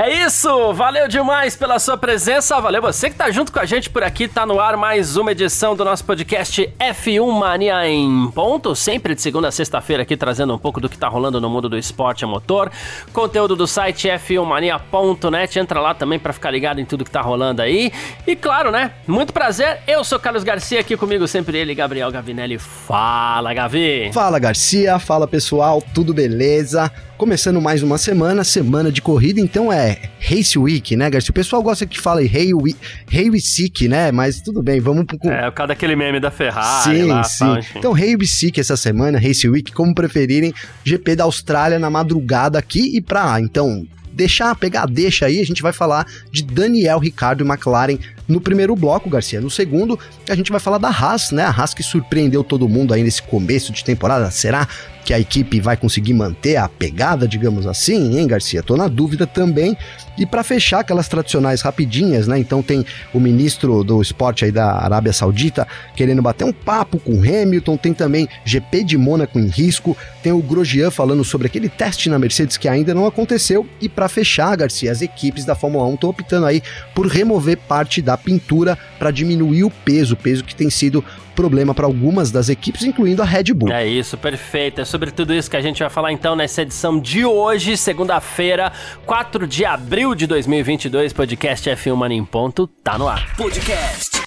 [0.00, 3.90] É isso, valeu demais pela sua presença, valeu você que tá junto com a gente
[3.90, 8.76] por aqui, tá no ar mais uma edição do nosso podcast F1 Mania em ponto,
[8.76, 11.68] sempre de segunda a sexta-feira aqui trazendo um pouco do que tá rolando no mundo
[11.68, 12.70] do esporte a motor,
[13.12, 17.60] conteúdo do site f1mania.net, entra lá também para ficar ligado em tudo que tá rolando
[17.60, 17.92] aí,
[18.24, 22.56] e claro, né, muito prazer, eu sou Carlos Garcia, aqui comigo sempre ele, Gabriel Gavinelli,
[22.56, 24.12] fala Gavi!
[24.14, 26.88] Fala Garcia, fala pessoal, tudo beleza?
[27.18, 31.32] Começando mais uma semana, semana de corrida, então é Race Week, né, Garcia?
[31.32, 32.78] O pessoal gosta que fala Hey Week,
[33.12, 34.12] hey Week, né?
[34.12, 35.18] Mas tudo bem, vamos pro.
[35.28, 36.96] É, o cara daquele meme da Ferrari.
[36.96, 37.38] Sim, lá, sim.
[37.40, 40.54] Tal, então, Hey Week essa semana, Race Week, como preferirem,
[40.84, 43.40] GP da Austrália na madrugada aqui e pra lá.
[43.40, 47.98] Então, deixar, pegar deixa aí, a gente vai falar de Daniel Ricardo e McLaren
[48.28, 49.40] no primeiro bloco, Garcia.
[49.40, 49.98] No segundo,
[50.28, 51.44] a gente vai falar da Haas, né?
[51.44, 54.30] A Haas que surpreendeu todo mundo aí nesse começo de temporada.
[54.30, 54.68] Será
[55.08, 58.62] que a equipe vai conseguir manter a pegada, digamos assim, hein, Garcia?
[58.62, 59.74] Tô na dúvida também.
[60.18, 62.38] E para fechar aquelas tradicionais rapidinhas, né?
[62.38, 62.84] Então tem
[63.14, 65.66] o ministro do esporte aí da Arábia Saudita
[65.96, 70.42] querendo bater um papo com Hamilton, tem também GP de Mônaco em risco, tem o
[70.42, 74.92] Grosjean falando sobre aquele teste na Mercedes que ainda não aconteceu e para fechar, Garcia,
[74.92, 76.60] as equipes da Fórmula 1 estão optando aí
[76.94, 81.04] por remover parte da pintura para diminuir o peso, peso que tem sido
[81.34, 83.72] problema para algumas das equipes, incluindo a Red Bull.
[83.72, 84.80] É isso, perfeito.
[84.80, 88.72] É sobre tudo isso que a gente vai falar então nessa edição de hoje, segunda-feira,
[89.06, 93.36] 4 de abril de 2022, podcast F1 Mania em ponto, tá no ar.
[93.36, 94.20] Podcast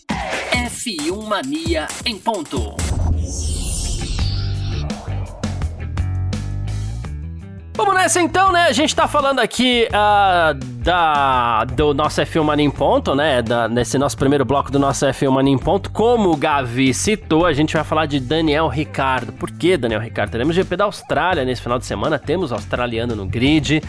[0.53, 2.77] F1 Mania em ponto.
[7.81, 8.65] Vamos nessa então, né?
[8.65, 13.41] A gente tá falando aqui uh, da, do nosso F1 Mania em Ponto, né?
[13.41, 15.89] Da, nesse nosso primeiro bloco do nosso F1 Mania em Ponto.
[15.89, 19.33] Como o Gavi citou, a gente vai falar de Daniel Ricardo.
[19.33, 20.29] Por que Daniel Ricardo?
[20.29, 23.81] Teremos GP da Austrália nesse final de semana, temos australiano no grid.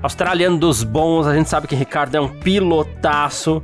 [0.00, 3.60] Australiano dos bons, a gente sabe que Ricardo é um pilotaço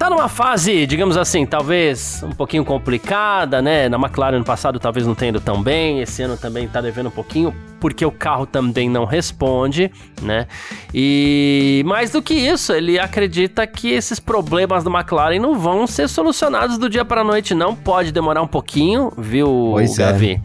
[0.00, 3.86] tá numa fase, digamos assim, talvez um pouquinho complicada, né?
[3.86, 7.08] Na McLaren no passado talvez não tenha ido tão bem, esse ano também tá devendo
[7.08, 10.46] um pouquinho, porque o carro também não responde, né?
[10.94, 16.08] E mais do que isso, ele acredita que esses problemas da McLaren não vão ser
[16.08, 20.02] solucionados do dia para noite, não pode demorar um pouquinho, viu, pois é.
[20.06, 20.30] Gavi?
[20.32, 20.40] É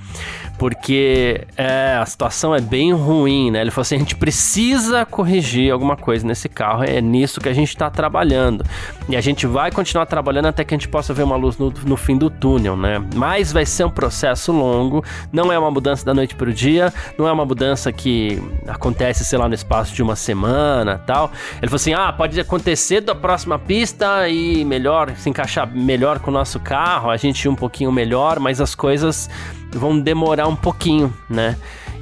[0.57, 3.61] porque é, a situação é bem ruim, né?
[3.61, 7.53] Ele falou assim: a gente precisa corrigir alguma coisa nesse carro, é nisso que a
[7.53, 8.63] gente está trabalhando.
[9.09, 11.71] E a gente vai continuar trabalhando até que a gente possa ver uma luz no,
[11.85, 13.03] no fim do túnel, né?
[13.15, 16.93] Mas vai ser um processo longo, não é uma mudança da noite para o dia,
[17.17, 21.31] não é uma mudança que acontece, sei lá, no espaço de uma semana tal.
[21.57, 26.31] Ele falou assim: ah, pode acontecer da próxima pista e melhor, se encaixar melhor com
[26.31, 29.29] o nosso carro, a gente ir um pouquinho melhor, mas as coisas
[29.77, 31.55] vão demorar um pouquinho, né?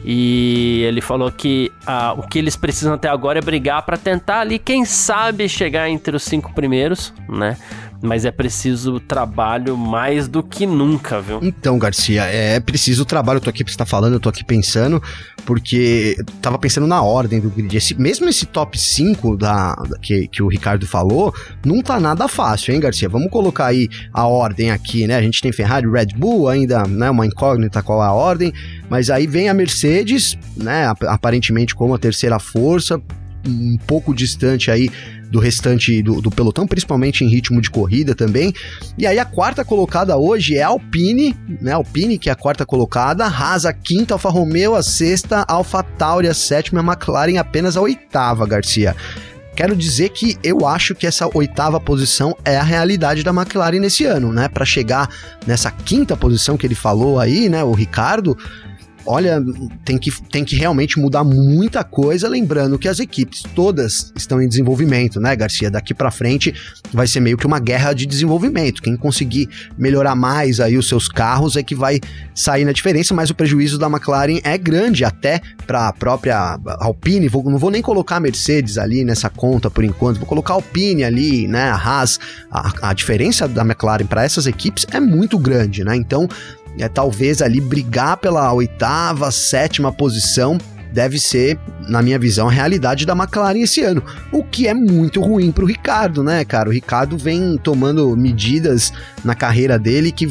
[0.05, 4.41] E ele falou que ah, o que eles precisam até agora é brigar para tentar
[4.41, 7.57] ali, quem sabe, chegar entre os cinco primeiros, né?
[8.03, 11.39] Mas é preciso trabalho mais do que nunca, viu?
[11.41, 13.37] Então, Garcia, é preciso trabalho.
[13.37, 15.01] Eu tô aqui, você tá falando, eu tô aqui pensando,
[15.45, 17.77] porque eu tava pensando na ordem do grid.
[17.77, 21.33] Esse, mesmo esse top 5 da, da, que, que o Ricardo falou,
[21.65, 23.07] não tá nada fácil, hein, Garcia?
[23.07, 25.15] Vamos colocar aí a ordem aqui, né?
[25.15, 27.09] A gente tem Ferrari, Red Bull, ainda, né?
[27.09, 28.51] Uma incógnita qual é a ordem,
[28.89, 30.93] mas aí vem a Mercedes, né?
[31.07, 33.01] Aparentemente como a terceira força,
[33.47, 34.89] um pouco distante aí
[35.33, 38.53] do restante do, do, pelotão, principalmente em ritmo de corrida também.
[38.95, 41.71] E aí a quarta colocada hoje é Alpine, né?
[41.71, 46.27] Alpine, que é a quarta colocada, Haas a quinta, Alfa Romeo a sexta, Alfa Tauri
[46.27, 48.95] a sétima, a McLaren apenas a oitava, Garcia.
[49.55, 54.05] Quero dizer que eu acho que essa oitava posição é a realidade da McLaren nesse
[54.05, 54.47] ano, né?
[54.47, 55.09] Para chegar
[55.47, 57.63] nessa quinta posição que ele falou aí, né?
[57.63, 58.37] O Ricardo,
[59.05, 59.43] olha,
[59.83, 64.47] tem que, tem que realmente mudar muita coisa, lembrando que as equipes todas estão em
[64.47, 65.69] desenvolvimento, né, Garcia?
[65.69, 66.53] Daqui para frente
[66.91, 68.81] vai ser meio que uma guerra de desenvolvimento.
[68.81, 71.99] Quem conseguir melhorar mais aí os seus carros é que vai
[72.33, 77.27] sair na diferença, mas o prejuízo da McLaren é grande até para a própria Alpine.
[77.27, 80.55] Vou, não vou nem colocar a Mercedes ali nessa conta por enquanto, vou colocar a
[80.55, 82.19] Alpine ali, né, a Haas.
[82.51, 85.95] A, a diferença da McLaren para essas equipes é muito grande, né?
[85.95, 86.27] Então,
[86.79, 90.57] é talvez ali brigar pela oitava, sétima posição
[90.93, 91.57] deve ser,
[91.89, 94.03] na minha visão, a realidade da McLaren esse ano.
[94.31, 96.69] O que é muito ruim pro Ricardo, né, cara?
[96.69, 98.93] O Ricardo vem tomando medidas
[99.25, 100.27] na carreira dele que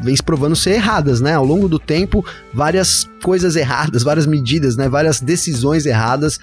[0.00, 1.34] vem se provando ser erradas, né?
[1.34, 4.88] Ao longo do tempo, várias coisas erradas, várias medidas, né?
[4.88, 6.40] Várias decisões erradas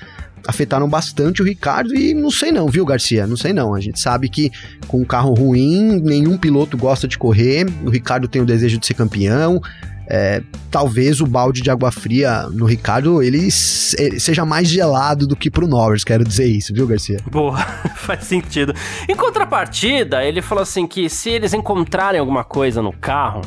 [0.47, 3.25] afetaram bastante o Ricardo e não sei não, viu, Garcia?
[3.25, 3.73] Não sei não.
[3.73, 4.51] A gente sabe que
[4.87, 7.65] com um carro ruim, nenhum piloto gosta de correr.
[7.83, 9.61] O Ricardo tem o desejo de ser campeão.
[10.05, 15.49] É, talvez o balde de água fria no Ricardo ele, seja mais gelado do que
[15.49, 17.19] pro Norris, quero dizer isso, viu, Garcia?
[17.31, 17.57] Boa,
[17.95, 18.73] faz sentido.
[19.07, 23.41] Em contrapartida, ele falou assim que se eles encontrarem alguma coisa no carro,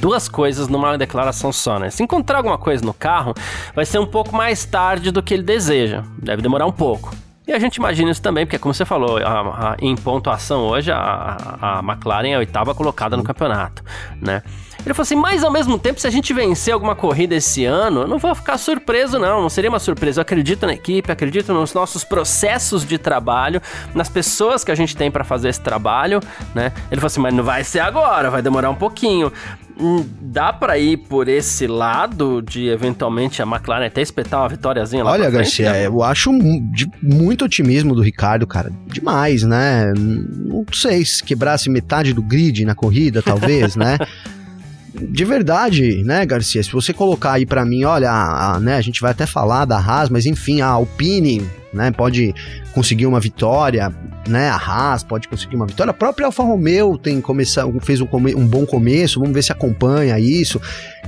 [0.00, 1.90] duas coisas numa declaração só, né?
[1.90, 3.34] Se encontrar alguma coisa no carro,
[3.74, 6.02] vai ser um pouco mais tarde do que ele deseja.
[6.18, 7.14] Deve demorar um pouco.
[7.46, 10.90] E a gente imagina isso também, porque como você falou, a, a, em pontuação hoje,
[10.90, 13.82] a, a McLaren é a oitava colocada no campeonato,
[14.20, 14.42] né?
[14.84, 18.02] Ele falou assim, mas ao mesmo tempo, se a gente vencer alguma corrida esse ano,
[18.02, 20.20] eu não vou ficar surpreso não, não seria uma surpresa.
[20.20, 23.60] Eu acredito na equipe, acredito nos nossos processos de trabalho,
[23.94, 26.20] nas pessoas que a gente tem para fazer esse trabalho,
[26.54, 26.72] né?
[26.90, 29.32] Ele falou assim, mas não vai ser agora, vai demorar um pouquinho.
[29.78, 35.02] Hum, dá para ir por esse lado de eventualmente a McLaren até espetar uma vitóriazinha
[35.02, 35.86] lá Olha, Garcia, né?
[35.86, 36.30] eu acho
[36.72, 38.70] de muito otimismo do Ricardo, cara.
[38.86, 39.92] Demais, né?
[39.96, 43.98] Não sei se quebrasse metade do grid na corrida, talvez, né?
[44.94, 46.62] de verdade, né, Garcia?
[46.62, 49.64] Se você colocar aí para mim, olha, a, a, né, a gente vai até falar
[49.64, 52.32] da Haas, mas enfim, a Alpine, né, pode
[52.72, 53.92] conseguir uma vitória,
[54.28, 54.48] né?
[54.48, 55.90] A Haas pode conseguir uma vitória.
[55.90, 60.18] A própria Alfa Romeo tem começar, fez um, um bom começo, vamos ver se acompanha
[60.18, 60.60] isso.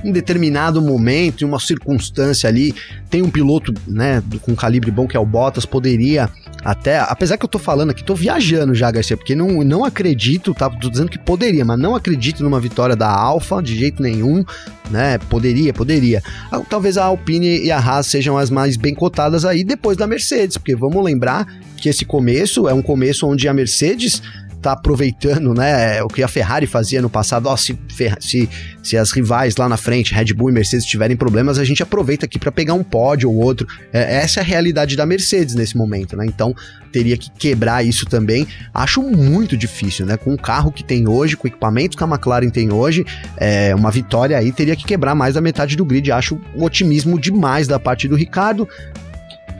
[0.03, 2.73] Em determinado momento, em uma circunstância ali,
[3.09, 6.29] tem um piloto, né, com calibre bom que é o Bottas, poderia
[6.63, 10.53] até, apesar que eu tô falando aqui, tô viajando já, Garcia, porque não, não acredito,
[10.53, 10.69] tá?
[10.69, 14.43] Tô dizendo que poderia, mas não acredito numa vitória da Alfa de jeito nenhum,
[14.89, 15.17] né?
[15.29, 16.21] Poderia, poderia.
[16.51, 20.05] Ah, talvez a Alpine e a Haas sejam as mais bem cotadas aí depois da
[20.05, 21.47] Mercedes, porque vamos lembrar
[21.77, 24.21] que esse começo é um começo onde a Mercedes
[24.61, 27.77] tá aproveitando, né, o que a Ferrari fazia no passado, ó, se,
[28.19, 28.49] se,
[28.81, 32.25] se as rivais lá na frente, Red Bull e Mercedes tiverem problemas, a gente aproveita
[32.25, 33.67] aqui para pegar um pódio ou outro.
[33.93, 36.25] É, essa é a realidade da Mercedes nesse momento, né?
[36.25, 36.55] Então,
[36.91, 38.47] teria que quebrar isso também.
[38.73, 40.17] Acho muito difícil, né?
[40.17, 43.05] Com o carro que tem hoje, com o equipamento que a McLaren tem hoje,
[43.37, 46.11] é, uma vitória aí teria que quebrar mais da metade do grid.
[46.11, 48.67] Acho um otimismo demais da parte do Ricardo.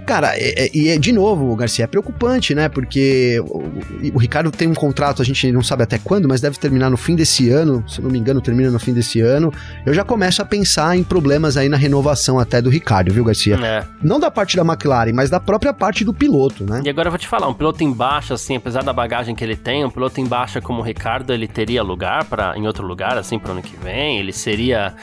[0.08, 2.70] Cara, é, é, e é, é, de novo, Garcia, é preocupante, né?
[2.70, 6.58] Porque o, o, Ricardo tem um contrato, a gente não sabe até quando, mas deve
[6.58, 9.52] terminar no fim desse ano, se não me engano, termina no fim desse ano.
[9.86, 13.56] Eu já começo a pensar em problemas aí na renovação até do Ricardo, viu, Garcia?
[13.62, 13.84] É.
[14.02, 16.82] Não da parte da McLaren, mas da própria parte do piloto, né?
[16.86, 19.44] E agora eu vou te falar, um piloto em baixa, assim, apesar da bagagem que
[19.44, 22.88] ele tem, um piloto em baixa como o Ricardo, ele teria lugar para em outro
[22.88, 24.20] lugar, assim, pro ano que vem?
[24.20, 24.96] Ele seria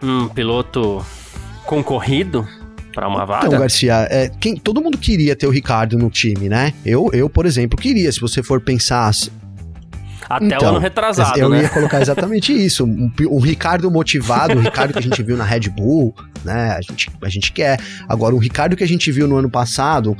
[0.00, 1.04] um piloto
[1.66, 2.46] concorrido
[2.92, 3.46] para uma vaga.
[3.46, 6.72] Então, Garcia, é, quem, todo mundo queria ter o Ricardo no time, né?
[6.84, 8.10] Eu, eu, por exemplo, queria.
[8.10, 9.10] Se você for pensar
[10.30, 11.62] até então, o ano retrasado, eu né?
[11.62, 12.84] ia colocar exatamente isso.
[12.84, 16.14] Um, um, Ricardo motivado, o Ricardo que a gente viu na Red Bull,
[16.44, 16.76] né?
[16.78, 17.80] A gente, a gente quer.
[18.08, 20.16] Agora, o Ricardo que a gente viu no ano passado,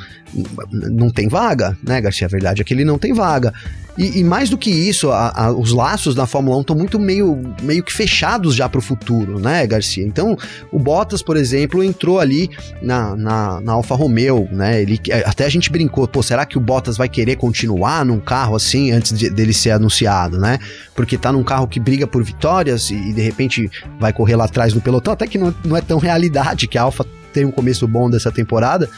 [0.73, 2.27] não tem vaga, né, Garcia?
[2.27, 3.55] A verdade é que ele não tem vaga.
[4.01, 6.99] E, e mais do que isso, a, a, os laços da Fórmula 1 estão muito
[6.99, 10.03] meio, meio que fechados já para o futuro, né, Garcia?
[10.03, 10.39] Então,
[10.73, 12.49] o Bottas, por exemplo, entrou ali
[12.81, 14.81] na, na, na Alfa Romeo, né?
[14.81, 18.57] Ele, até a gente brincou, pô, será que o Bottas vai querer continuar num carro
[18.57, 20.59] assim antes de, dele ser anunciado, né?
[20.95, 24.47] Porque tá num carro que briga por vitórias e, e de repente vai correr lá
[24.47, 27.51] atrás do pelotão, até que não, não é tão realidade que a Alfa tem um
[27.51, 28.89] começo bom dessa temporada,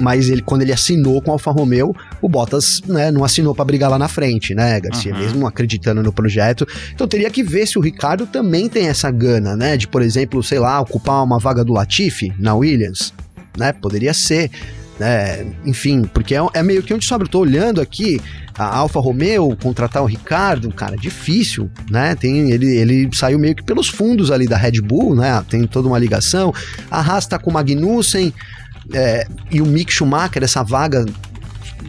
[0.00, 3.64] mas ele quando ele assinou com a Alfa Romeo, o Bottas né, não assinou para
[3.64, 5.12] brigar lá na frente, né, Garcia?
[5.12, 5.20] Uhum.
[5.20, 6.66] Mesmo acreditando no projeto.
[6.92, 9.76] Então teria que ver se o Ricardo também tem essa gana, né?
[9.76, 13.12] De, por exemplo, sei lá, ocupar uma vaga do Latifi na Williams,
[13.56, 13.72] né?
[13.72, 14.50] Poderia ser.
[15.00, 17.26] Né enfim, porque é, é, meio que onde sobra.
[17.26, 18.20] Eu tô olhando aqui
[18.56, 22.14] a Alfa Romeo contratar o Ricardo, cara, difícil, né?
[22.14, 25.42] Tem, ele, ele saiu meio que pelos fundos ali da Red Bull, né?
[25.48, 26.52] Tem toda uma ligação.
[26.90, 28.34] Arrasta com o Magnussen
[28.92, 31.06] é, e o Mick Schumacher, essa vaga.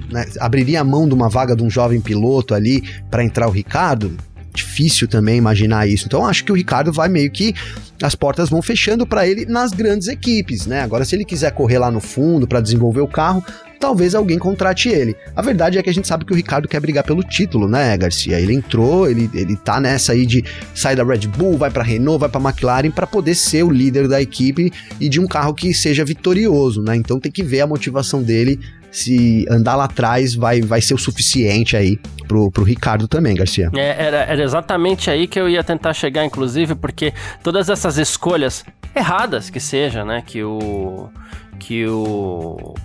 [0.09, 3.51] Né, abriria a mão de uma vaga de um jovem piloto ali para entrar o
[3.51, 4.15] Ricardo?
[4.53, 6.05] Difícil também imaginar isso.
[6.05, 7.53] Então acho que o Ricardo vai meio que
[8.01, 10.81] as portas vão fechando para ele nas grandes equipes, né?
[10.81, 13.43] Agora se ele quiser correr lá no fundo para desenvolver o carro,
[13.79, 15.15] talvez alguém contrate ele.
[15.35, 17.97] A verdade é que a gente sabe que o Ricardo quer brigar pelo título, né,
[17.97, 18.39] Garcia?
[18.39, 22.19] Ele entrou, ele, ele tá nessa aí de sair da Red Bull, vai para Renault,
[22.19, 25.73] vai para McLaren para poder ser o líder da equipe e de um carro que
[25.73, 26.95] seja vitorioso, né?
[26.95, 28.59] Então tem que ver a motivação dele
[28.91, 33.69] se andar lá atrás vai, vai ser o suficiente aí pro, pro Ricardo também, Garcia.
[33.73, 38.65] É, era, era exatamente aí que eu ia tentar chegar, inclusive, porque todas essas escolhas
[38.95, 41.09] erradas que seja, né, que o
[41.57, 42.75] que o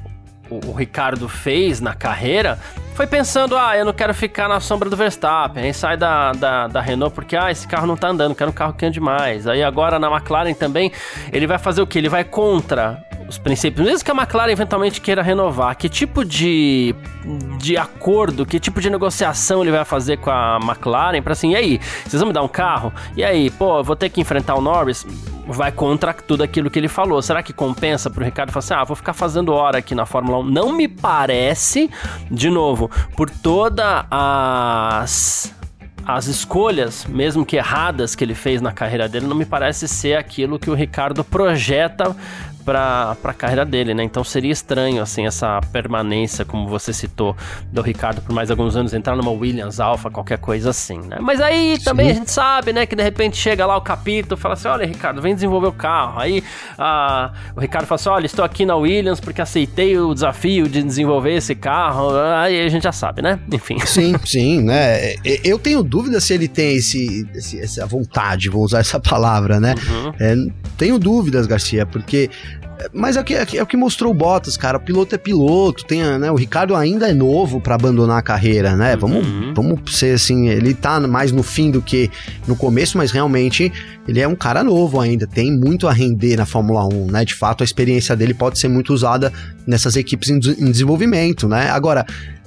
[0.51, 2.59] o, Ricardo fez na carreira
[2.97, 5.65] foi pensando, ah, eu não quero ficar na sombra do Verstappen.
[5.65, 8.55] Aí sai da, da, da, Renault porque, ah, esse carro não tá andando, quero um
[8.55, 9.47] carro que ande mais.
[9.47, 10.91] Aí agora na McLaren também,
[11.31, 11.99] ele vai fazer o que?
[11.99, 16.95] Ele vai contra os princípios, mesmo que a McLaren eventualmente queira renovar, que tipo de,
[17.59, 21.57] de acordo, que tipo de negociação ele vai fazer com a McLaren para assim, e
[21.57, 22.93] aí, vocês vão me dar um carro?
[23.17, 25.07] E aí, pô, vou ter que enfrentar o Norris?
[25.49, 27.23] Vai contra tudo aquilo que ele falou.
[27.23, 30.39] Será que compensa pro Ricardo falar assim, ah, vou ficar fazendo hora aqui na Fórmula
[30.39, 30.43] 1?
[30.45, 31.89] Não me parece,
[32.29, 32.86] de novo,
[33.17, 35.55] por toda as
[36.07, 40.17] as escolhas, mesmo que erradas, que ele fez na carreira dele, não me parece ser
[40.17, 42.15] aquilo que o Ricardo projeta
[42.67, 44.03] para a carreira dele, né?
[44.03, 47.37] Então seria estranho, assim, essa permanência, como você citou,
[47.73, 51.19] do Ricardo por mais alguns anos, entrar numa Williams Alpha, qualquer coisa assim, né?
[51.21, 51.85] Mas aí Sim.
[51.85, 54.85] também a gente sabe, né, que de repente chega lá o capítulo fala assim: olha,
[54.85, 56.19] Ricardo, vem desenvolver o carro.
[56.19, 56.43] Aí
[56.77, 60.83] a, o Ricardo fala assim: olha, estou aqui na Williams porque aceitei o desafio de
[60.83, 62.11] desenvolver esse carro.
[62.37, 63.39] Aí a gente já sabe, né?
[63.53, 63.79] Enfim.
[63.87, 65.15] Sim, sim, né?
[65.45, 69.75] Eu tenho dúvida se ele tem esse, esse essa vontade, vou usar essa palavra, né?
[69.89, 70.13] Uhum.
[70.19, 70.35] É,
[70.77, 72.31] tenho dúvidas, Garcia, porque
[72.93, 74.77] mas é o, que, é, o que mostrou o Bottas, cara.
[74.77, 75.85] O piloto é piloto.
[75.85, 78.97] Tem, né, o Ricardo ainda é novo para abandonar a carreira, né?
[78.97, 79.55] Vamos, uhum.
[79.55, 82.11] vamos ser assim, ele tá mais no fim do que
[82.47, 83.73] no começo, mas realmente
[84.07, 85.27] ele é um cara novo ainda.
[85.27, 87.25] Tem muito a render na Fórmula 1, né?
[87.25, 89.33] De fato, a experiência dele pode ser muito usada
[89.67, 91.71] nessas equipes em, em desenvolvimento, né?
[91.71, 92.07] Agora,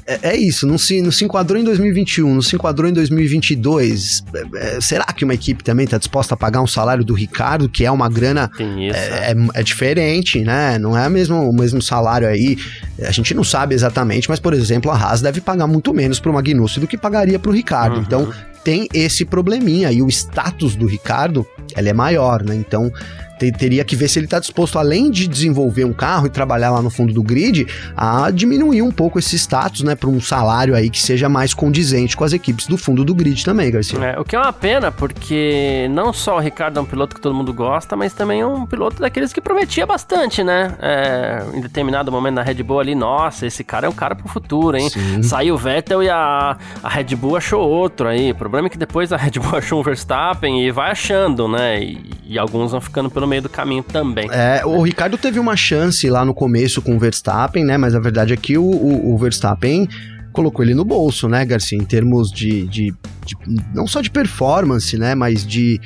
[0.10, 4.24] é, é, isso, não se, não se enquadrou em 2021, não se enquadrou em 2022.
[4.34, 7.70] É, é, será que uma equipe também está disposta a pagar um salário do Ricardo,
[7.70, 10.80] que é uma grana é, é, é, diferente, né?
[10.80, 12.58] Não é mesmo, o mesmo salário aí.
[13.04, 16.32] A gente não sabe exatamente, mas, por exemplo, a Haas deve pagar muito menos para
[16.32, 17.98] o Magnussen do que pagaria para o Ricardo.
[17.98, 18.02] Uhum.
[18.02, 19.92] Então, tem esse probleminha.
[19.92, 22.56] E o status do Ricardo, ela é maior, né?
[22.56, 22.92] Então,
[23.58, 26.82] teria que ver se ele está disposto, além de desenvolver um carro e trabalhar lá
[26.82, 30.90] no fundo do grid, a diminuir um pouco esse status, né, para um salário aí
[30.90, 34.00] que seja mais condizente com as equipes do fundo do grid também, Garcia.
[34.00, 37.22] É, o que é uma pena, porque não só o Ricardo é um piloto que
[37.22, 40.76] todo mundo gosta, mas também é um piloto daqueles que prometia bastante, né?
[40.82, 44.28] É, em determinado momento na Red Bull ali, nossa, esse cara é um cara pro
[44.28, 44.90] futuro, hein?
[44.90, 45.24] Sim.
[45.24, 48.32] Saiu o Vettel e a, a Red Bull achou outro aí.
[48.32, 51.82] O problema é que depois a Red Bull achou um Verstappen e vai achando, né?
[51.82, 54.28] E, e alguns vão ficando pelo meio do caminho também.
[54.32, 57.78] É, o Ricardo teve uma chance lá no começo com o Verstappen, né?
[57.78, 59.88] Mas a verdade é que o, o, o Verstappen
[60.34, 61.78] colocou ele no bolso, né, Garcia?
[61.78, 62.94] Em termos de, de,
[63.26, 63.36] de
[63.74, 65.16] não só de performance, né?
[65.16, 65.80] Mas de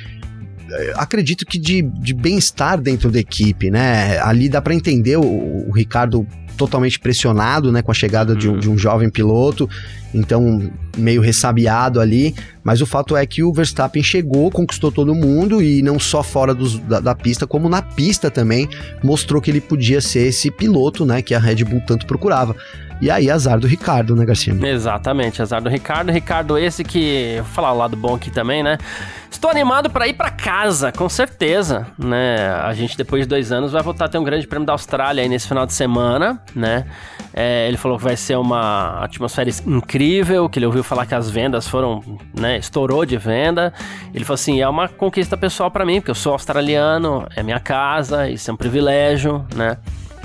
[0.70, 4.18] eh, acredito que de, de bem-estar dentro da equipe, né?
[4.20, 8.52] Ali dá para entender o, o, Ricardo totalmente pressionado, né, com a chegada de, um,
[8.52, 8.58] uhum.
[8.58, 9.68] de um jovem piloto,
[10.14, 15.62] então meio ressabiado ali, mas o fato é que o Verstappen chegou, conquistou todo mundo
[15.62, 18.68] e não só fora dos, da, da, pista, como na pista também,
[19.02, 22.54] mostrou que ele podia ser esse piloto, né, que a Red Bull tanto procurava.
[23.00, 24.54] E aí, azar do Ricardo, né, Garcia?
[24.66, 26.12] Exatamente, azar do Ricardo.
[26.12, 27.34] Ricardo, esse que.
[27.38, 28.78] Vou falar o lado bom aqui também, né?
[29.34, 32.50] Estou animado para ir para casa, com certeza, né?
[32.62, 35.22] A gente, depois de dois anos, vai voltar a ter um grande prêmio da Austrália
[35.22, 36.86] aí nesse final de semana, né?
[37.34, 41.28] É, ele falou que vai ser uma atmosfera incrível, que ele ouviu falar que as
[41.28, 42.00] vendas foram,
[42.32, 42.56] né?
[42.58, 43.74] Estourou de venda.
[44.14, 47.60] Ele falou assim: é uma conquista pessoal para mim, porque eu sou australiano, é minha
[47.60, 49.76] casa, isso é um privilégio, né?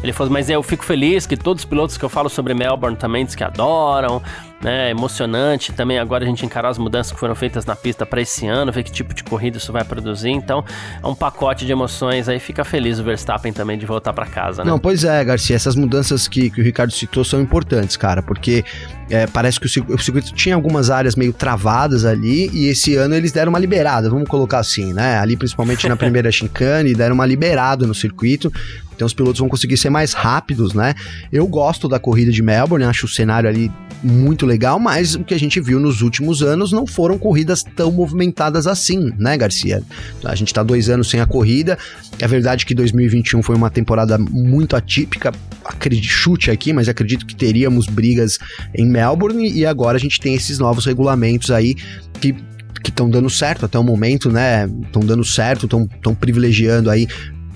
[0.01, 2.95] Ele falou, mas eu fico feliz que todos os pilotos que eu falo sobre Melbourne
[2.95, 4.21] também diz que adoram,
[4.61, 4.89] né?
[4.89, 8.45] Emocionante também agora a gente encarar as mudanças que foram feitas na pista para esse
[8.47, 10.29] ano, ver que tipo de corrida isso vai produzir.
[10.29, 10.63] Então,
[11.01, 12.39] é um pacote de emoções aí.
[12.39, 14.71] Fica feliz o Verstappen também de voltar para casa, né?
[14.71, 15.55] Não, pois é, Garcia.
[15.55, 18.63] Essas mudanças que, que o Ricardo citou são importantes, cara, porque
[19.09, 23.15] é, parece que o, o circuito tinha algumas áreas meio travadas ali e esse ano
[23.15, 25.17] eles deram uma liberada, vamos colocar assim, né?
[25.19, 28.51] Ali principalmente na primeira chicane, deram uma liberada no circuito.
[28.99, 30.93] Então os pilotos vão conseguir ser mais rápidos, né?
[31.31, 33.71] Eu gosto da corrida de Melbourne, acho o cenário ali
[34.03, 37.93] muito legal, mas o que a gente viu nos últimos anos não foram corridas tão
[37.93, 39.81] movimentadas assim, né, Garcia?
[40.25, 41.77] A gente tá dois anos sem a corrida.
[42.19, 45.31] É verdade que 2021 foi uma temporada muito atípica,
[45.63, 48.37] acredito, chute aqui, mas acredito que teríamos brigas
[48.75, 51.73] em Melbourne e agora a gente tem esses novos regulamentos aí
[52.19, 52.35] que
[52.81, 54.69] que estão dando certo até o momento, né?
[54.83, 57.07] Estão dando certo, estão privilegiando aí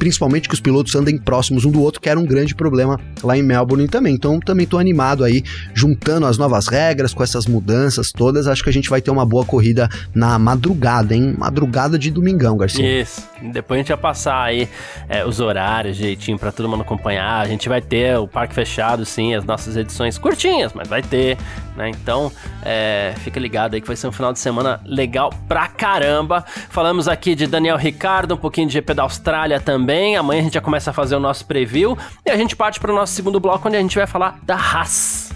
[0.03, 3.38] principalmente que os pilotos andem próximos um do outro, que era um grande problema lá
[3.38, 4.13] em Melbourne também.
[4.13, 5.41] Então também tô animado aí,
[5.74, 9.25] juntando as novas regras com essas mudanças todas, acho que a gente vai ter uma
[9.25, 11.33] boa corrida na madrugada, hein?
[11.38, 13.01] Madrugada de domingão, Garcia.
[13.01, 13.24] Isso.
[13.41, 14.67] Depois a gente vai passar aí
[15.07, 17.39] é, os horários jeitinho para todo mundo acompanhar.
[17.39, 21.38] A gente vai ter o parque fechado, sim, as nossas edições curtinhas, mas vai ter,
[21.75, 21.89] né?
[21.89, 22.32] Então,
[22.63, 26.44] é, fica ligado aí que vai ser um final de semana legal pra caramba.
[26.70, 30.15] Falamos aqui de Daniel Ricardo, um pouquinho de GP da Austrália também.
[30.15, 32.92] Amanhã a gente já começa a fazer o nosso preview e a gente parte para
[32.92, 35.32] o nosso segundo bloco onde a gente vai falar da Haas.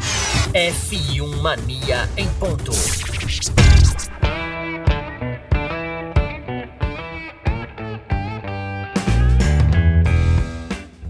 [0.54, 2.72] F1 Mania em ponto.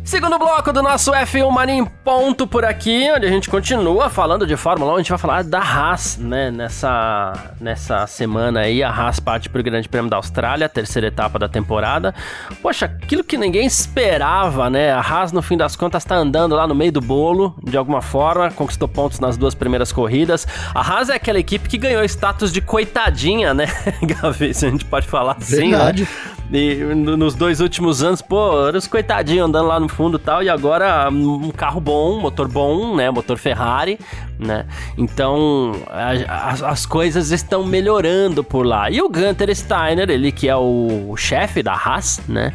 [0.07, 4.47] Segundo bloco do nosso F1 Mania em ponto por aqui, onde a gente continua falando
[4.47, 6.49] de Fórmula 1, a gente vai falar da Haas, né?
[6.49, 11.37] Nessa, nessa semana aí, a Haas parte para o Grande Prêmio da Austrália, terceira etapa
[11.37, 12.15] da temporada.
[12.61, 14.93] Poxa, aquilo que ninguém esperava, né?
[14.93, 18.01] A Haas, no fim das contas, está andando lá no meio do bolo, de alguma
[18.01, 20.47] forma, conquistou pontos nas duas primeiras corridas.
[20.73, 23.65] A Haas é aquela equipe que ganhou status de coitadinha, né,
[24.01, 24.53] Gavi?
[24.53, 25.77] Se a gente pode falar assim, né?
[25.77, 26.03] Verdade.
[26.03, 26.36] né?
[26.51, 30.41] E nos dois últimos anos, pô, eram os coitadinhos andando lá no fundo e tal,
[30.41, 33.99] e agora um carro bom, motor bom, né, motor Ferrari,
[34.39, 34.65] né,
[34.97, 38.89] então a, a, as coisas estão melhorando por lá.
[38.89, 42.53] E o Gunter Steiner, ele que é o chefe da Haas, né,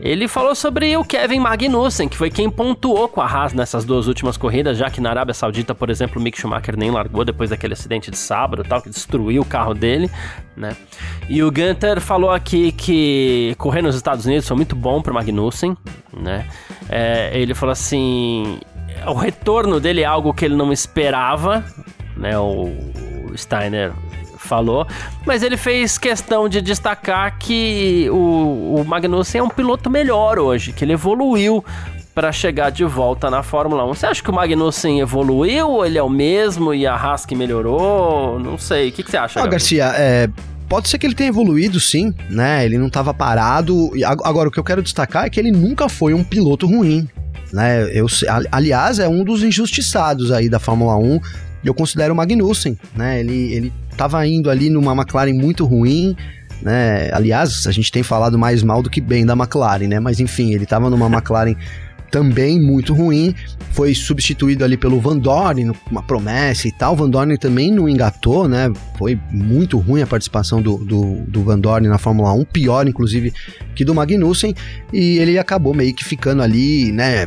[0.00, 4.06] ele falou sobre o Kevin Magnussen, que foi quem pontuou com a Haas nessas duas
[4.06, 7.50] últimas corridas, já que na Arábia Saudita, por exemplo, o Mick Schumacher nem largou depois
[7.50, 10.08] daquele acidente de sábado, tal, que destruiu o carro dele,
[10.56, 10.76] né?
[11.28, 15.76] E o Gunter falou aqui que correr nos Estados Unidos foi muito bom para Magnussen,
[16.16, 16.46] né?
[16.88, 18.60] É, ele falou assim,
[19.06, 21.64] o retorno dele é algo que ele não esperava,
[22.16, 22.38] né?
[22.38, 22.72] O
[23.36, 23.92] Steiner
[24.48, 24.86] falou,
[25.26, 30.72] mas ele fez questão de destacar que o, o Magnussen é um piloto melhor hoje,
[30.72, 31.64] que ele evoluiu
[32.14, 33.94] para chegar de volta na Fórmula 1.
[33.94, 37.36] Você acha que o Magnussen evoluiu ou ele é o mesmo e a Haas que
[37.36, 38.40] melhorou?
[38.40, 38.88] Não sei.
[38.88, 39.40] O que, que você acha?
[39.40, 40.28] Ah, Garcia, é,
[40.68, 42.64] pode ser que ele tenha evoluído, sim, né?
[42.64, 43.92] Ele não estava parado.
[44.24, 47.08] Agora, o que eu quero destacar é que ele nunca foi um piloto ruim.
[47.52, 47.88] Né?
[47.96, 48.06] Eu,
[48.50, 51.20] aliás, é um dos injustiçados aí da Fórmula 1.
[51.64, 53.20] Eu considero o Magnussen, né?
[53.20, 56.16] Ele, ele tava indo ali numa McLaren muito ruim,
[56.62, 57.10] né?
[57.12, 59.98] Aliás, a gente tem falado mais mal do que bem da McLaren, né?
[59.98, 61.56] Mas enfim, ele tava numa McLaren
[62.10, 63.34] também muito ruim,
[63.72, 66.96] foi substituído ali pelo Van Dorn, uma promessa e tal.
[66.96, 68.72] Van Dorn também não engatou, né?
[68.96, 73.32] Foi muito ruim a participação do, do, do Van Dorn na Fórmula 1, pior inclusive
[73.74, 74.54] que do Magnussen,
[74.92, 77.26] e ele acabou meio que ficando ali, né?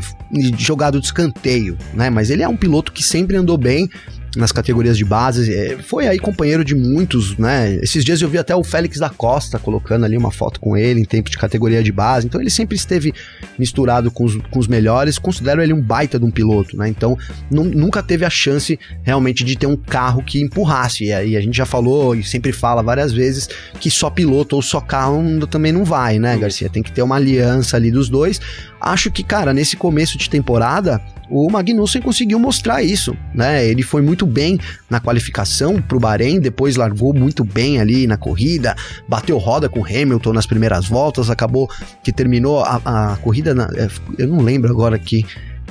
[0.58, 2.10] Jogado de escanteio, né?
[2.10, 3.88] Mas ele é um piloto que sempre andou bem,
[4.36, 5.54] nas categorias de base.
[5.54, 7.76] É, foi aí companheiro de muitos, né?
[7.76, 11.02] Esses dias eu vi até o Félix da Costa colocando ali uma foto com ele
[11.02, 12.28] em tempo de categoria de base.
[12.28, 13.14] Então ele sempre esteve
[13.58, 15.18] misturado com os, com os melhores.
[15.18, 16.88] Considero ele um baita de um piloto, né?
[16.88, 17.18] Então
[17.50, 21.06] nunca teve a chance realmente de ter um carro que empurrasse.
[21.06, 24.62] E aí a gente já falou e sempre fala várias vezes que só piloto ou
[24.62, 26.70] só carro também não vai, né, Garcia?
[26.70, 28.40] Tem que ter uma aliança ali dos dois.
[28.82, 33.66] Acho que, cara, nesse começo de temporada, o Magnussen conseguiu mostrar isso, né?
[33.66, 38.18] Ele foi muito bem na qualificação para o Bahrein, depois largou muito bem ali na
[38.18, 38.76] corrida,
[39.08, 41.70] bateu roda com Hamilton nas primeiras voltas, acabou
[42.04, 42.82] que terminou a,
[43.14, 45.26] a corrida, na, é, eu não lembro agora que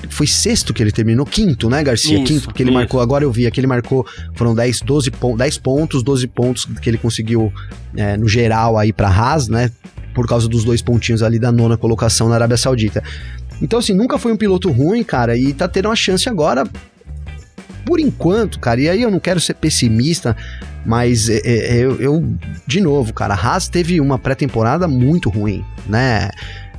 [0.08, 2.16] foi sexto que ele terminou, quinto, né, Garcia?
[2.16, 2.78] Isso, quinto, porque ele isso.
[2.78, 6.68] marcou, agora eu vi, aqui ele marcou, foram 10, 12 pontos, 10 pontos, 12 pontos
[6.80, 7.52] que ele conseguiu
[7.94, 9.70] é, no geral aí para Haas, né?
[10.14, 13.02] Por causa dos dois pontinhos ali da nona colocação na Arábia Saudita.
[13.62, 16.64] Então, assim, nunca foi um piloto ruim, cara, e tá tendo uma chance agora.
[17.84, 20.36] Por enquanto, cara, e aí eu não quero ser pessimista,
[20.84, 22.24] mas é, é, eu, eu,
[22.66, 26.30] de novo, cara, a Haas teve uma pré-temporada muito ruim, né?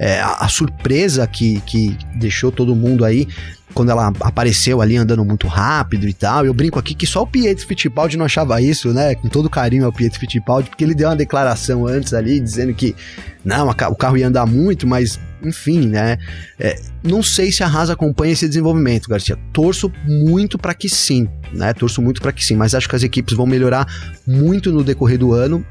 [0.04, 3.28] É, a, surpresa que, que deixou todo mundo aí
[3.72, 6.44] quando ela apareceu ali andando muito rápido e tal.
[6.44, 9.14] Eu brinco aqui que só o Pietro Fittipaldi não achava isso, né?
[9.14, 12.96] Com todo carinho ao Pietro Fittipaldi, porque ele deu uma declaração antes ali dizendo que
[13.46, 16.18] não, o carro ia andar muito, mas enfim, né?
[16.60, 19.38] É, não sei se a Haas acompanha esse desenvolvimento, Garcia.
[19.52, 21.74] Torço muito para que sim, né?
[21.74, 23.88] Torço muito para que sim, mas acho que as equipes vão melhorar
[24.28, 25.66] muito no decorrer do ano.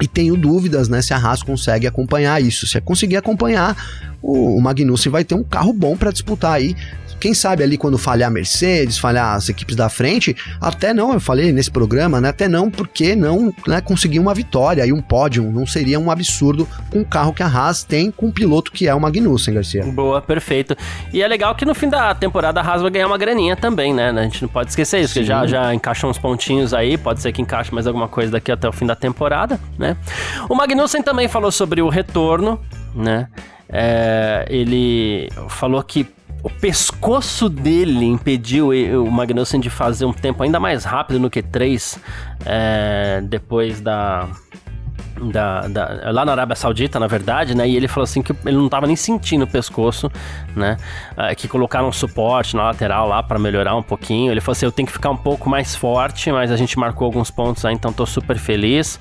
[0.00, 2.66] E tenho dúvidas, né, se a Haas consegue acompanhar isso.
[2.66, 3.76] Se conseguir acompanhar,
[4.20, 6.76] o, o Magnussen vai ter um carro bom para disputar aí
[7.20, 11.20] quem sabe ali quando falhar a Mercedes, falhar as equipes da frente, até não, eu
[11.20, 12.28] falei nesse programa, né?
[12.28, 16.68] Até não, porque não né, conseguir uma vitória e um pódio não seria um absurdo
[16.90, 19.84] com o carro que a Haas tem com o piloto que é o Magnussen, Garcia.
[19.84, 20.76] Boa, perfeito.
[21.12, 23.94] E é legal que no fim da temporada a Haas vai ganhar uma graninha também,
[23.94, 24.10] né?
[24.10, 25.20] A gente não pode esquecer isso, Sim.
[25.20, 28.52] que já, já encaixou uns pontinhos aí, pode ser que encaixe mais alguma coisa daqui
[28.52, 29.96] até o fim da temporada, né?
[30.48, 32.60] O Magnussen também falou sobre o retorno,
[32.94, 33.28] né?
[33.68, 36.06] é, ele falou que
[36.42, 41.98] o pescoço dele impediu o Magnussen de fazer um tempo ainda mais rápido no Q3
[42.44, 44.28] é, depois da,
[45.20, 47.68] da, da, lá na Arábia Saudita, na verdade, né?
[47.68, 50.10] E ele falou assim que ele não estava nem sentindo o pescoço,
[50.54, 50.76] né?
[51.16, 54.30] É, que colocaram um suporte na lateral lá para melhorar um pouquinho.
[54.30, 57.06] Ele falou assim: eu tenho que ficar um pouco mais forte, mas a gente marcou
[57.06, 59.00] alguns pontos aí, então tô super feliz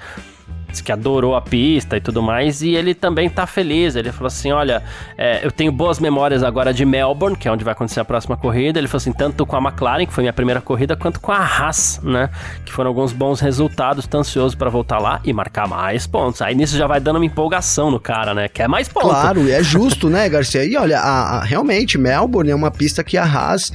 [0.82, 3.96] que adorou a pista e tudo mais, e ele também tá feliz.
[3.96, 4.84] Ele falou assim: Olha,
[5.18, 8.38] é, eu tenho boas memórias agora de Melbourne, que é onde vai acontecer a próxima
[8.38, 8.80] corrida.
[8.80, 11.40] Ele falou assim: tanto com a McLaren, que foi minha primeira corrida, quanto com a
[11.40, 12.30] Haas, né?
[12.66, 14.08] Que foram alguns bons resultados.
[14.08, 16.42] Tô ansioso para voltar lá e marcar mais pontos.
[16.42, 18.48] Aí nisso já vai dando uma empolgação no cara, né?
[18.48, 19.10] Quer mais pontos.
[19.10, 20.66] Claro, é justo, né, Garcia?
[20.66, 23.72] E olha, a, a, realmente, Melbourne é uma pista que a Haas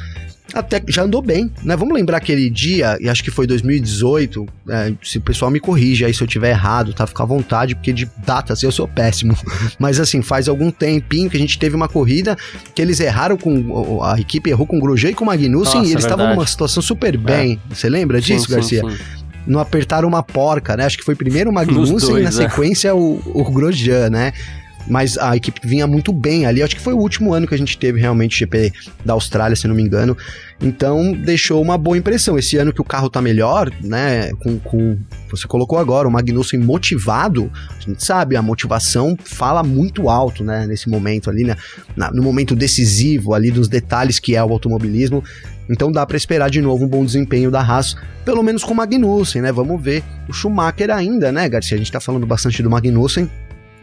[0.55, 1.77] até já andou bem, né?
[1.77, 6.05] Vamos lembrar aquele dia, e acho que foi 2018, é, se o pessoal me corrige
[6.05, 7.07] aí se eu tiver errado, tá?
[7.07, 9.37] Fica à vontade, porque de datas assim, eu sou péssimo.
[9.79, 12.37] Mas assim, faz algum tempinho que a gente teve uma corrida
[12.75, 14.03] que eles erraram com.
[14.03, 16.47] A equipe errou com o Grosjean e com o Magnussen Nossa, e eles estavam numa
[16.47, 17.61] situação super bem.
[17.71, 17.75] É.
[17.75, 18.81] Você lembra disso, sim, Garcia?
[18.83, 19.21] Sim, sim.
[19.47, 20.85] Não apertaram uma porca, né?
[20.85, 22.33] Acho que foi primeiro o Magnussen dois, e na é.
[22.33, 24.33] sequência o, o Grosjean, né?
[24.87, 26.62] Mas a equipe vinha muito bem ali.
[26.62, 28.73] Acho que foi o último ano que a gente teve realmente GP
[29.05, 30.16] da Austrália, se não me engano.
[30.61, 32.38] Então deixou uma boa impressão.
[32.38, 34.31] Esse ano que o carro tá melhor, né?
[34.40, 34.99] Com, com
[35.31, 40.66] você colocou agora o Magnussen motivado, a gente sabe, a motivação fala muito alto, né?
[40.66, 41.57] Nesse momento ali, né?
[41.97, 45.23] Na, no momento decisivo ali dos detalhes que é o automobilismo.
[45.71, 48.77] Então dá para esperar de novo um bom desempenho da Haas, pelo menos com o
[48.77, 49.53] Magnussen, né?
[49.53, 51.77] Vamos ver o Schumacher ainda, né, Garcia?
[51.77, 53.31] A gente tá falando bastante do Magnussen,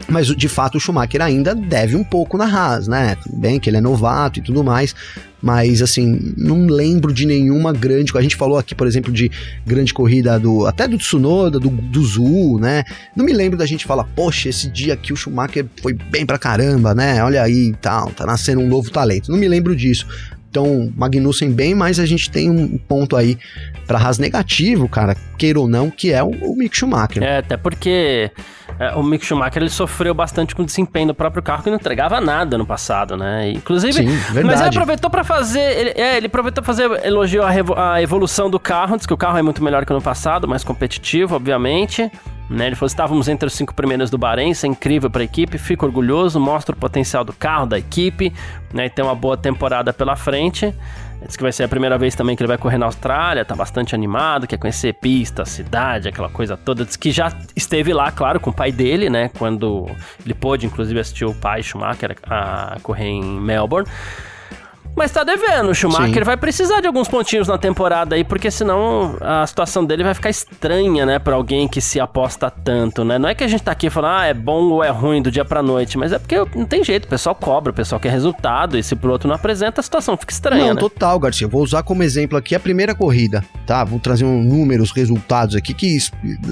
[0.07, 3.17] mas de fato o Schumacher ainda deve um pouco na Haas, né?
[3.33, 4.95] Bem que ele é novato e tudo mais,
[5.41, 8.11] mas assim, não lembro de nenhuma grande.
[8.15, 9.31] A gente falou aqui, por exemplo, de
[9.65, 12.83] grande corrida do até do Tsunoda, do, do Zul, né?
[13.15, 16.37] Não me lembro da gente falar, poxa, esse dia aqui o Schumacher foi bem pra
[16.37, 17.23] caramba, né?
[17.23, 19.31] Olha aí e tal, tá nascendo um novo talento.
[19.31, 20.07] Não me lembro disso.
[20.49, 23.37] Então, Magnussen bem, mas a gente tem um ponto aí
[23.85, 27.23] para Haas negativo, cara, queira ou não, que é o, o Mick Schumacher.
[27.23, 28.31] É, até porque
[28.79, 31.77] é, o Mick Schumacher ele sofreu bastante com o desempenho do próprio carro que não
[31.77, 33.51] entregava nada no passado, né?
[33.51, 34.07] Inclusive, Sim,
[34.43, 38.49] mas ele aproveitou para fazer, ele, é, ele aproveitou para fazer elogio à, à evolução
[38.49, 42.11] do carro, diz que o carro é muito melhor que no passado, mais competitivo, obviamente.
[42.49, 45.25] Né, ele falou: estávamos entre os cinco primeiros do Bahrein, isso é incrível para a
[45.25, 48.33] equipe, fico orgulhoso, mostra o potencial do carro, da equipe,
[48.73, 50.73] né, tem uma boa temporada pela frente.
[51.25, 53.55] Diz que vai ser a primeira vez também que ele vai correr na Austrália, tá
[53.55, 56.85] bastante animado, quer conhecer pista, cidade, aquela coisa toda.
[56.85, 59.29] Diz que já esteve lá, claro, com o pai dele, né?
[59.35, 59.89] Quando
[60.23, 63.89] ele pôde, inclusive, assistir o pai Schumacher a correr em Melbourne.
[64.97, 65.69] Mas tá devendo.
[65.69, 66.23] O Schumacher Sim.
[66.23, 70.31] vai precisar de alguns pontinhos na temporada aí, porque senão a situação dele vai ficar
[70.31, 71.19] estranha, né?
[71.19, 73.19] Pra alguém que se aposta tanto, né?
[73.19, 75.29] Não é que a gente tá aqui falando, ah, é bom ou é ruim do
[75.29, 78.11] dia pra noite, mas é porque não tem jeito, o pessoal cobra, o pessoal quer
[78.11, 80.65] resultado, e se pro outro não apresenta, a situação fica estranha.
[80.65, 80.79] Não, né?
[80.79, 81.45] total, Garcia.
[81.45, 83.83] Eu vou usar como exemplo aqui a primeira corrida, tá?
[83.83, 85.95] Vou trazer um números, resultados aqui que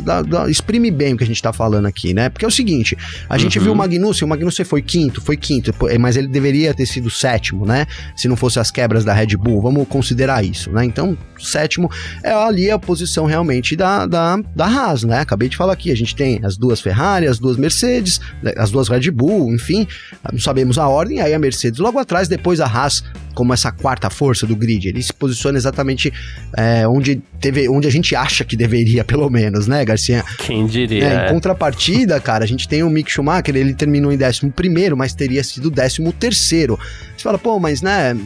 [0.03, 2.29] dá, dá, exprime bem o que a gente tá falando aqui, né?
[2.29, 2.95] Porque é o seguinte,
[3.27, 3.63] a gente uhum.
[3.63, 7.65] viu o Magnussen, o Magnussen foi quinto, foi quinto, mas ele deveria ter sido sétimo,
[7.65, 7.88] né?
[8.15, 10.84] Se não não fosse as quebras da Red Bull, vamos considerar isso, né?
[10.84, 11.89] Então, sétimo
[12.21, 15.19] é ali a posição realmente da, da, da Haas, né?
[15.19, 18.54] Acabei de falar aqui, a gente tem as duas Ferrari, as duas Mercedes, né?
[18.58, 19.88] as duas Red Bull, enfim,
[20.32, 24.10] não sabemos a ordem, aí a Mercedes logo atrás, depois a Haas como essa quarta
[24.10, 26.12] força do grid, ele se posiciona exatamente
[26.56, 30.23] é, onde teve, onde a gente acha que deveria, pelo menos, né, Garcia?
[30.39, 31.03] Quem diria?
[31.03, 34.97] É, em contrapartida, cara, a gente tem o Mick Schumacher, ele terminou em 11 primeiro,
[34.97, 36.79] mas teria sido 13 terceiro.
[37.15, 38.17] Você fala, pô, mas né,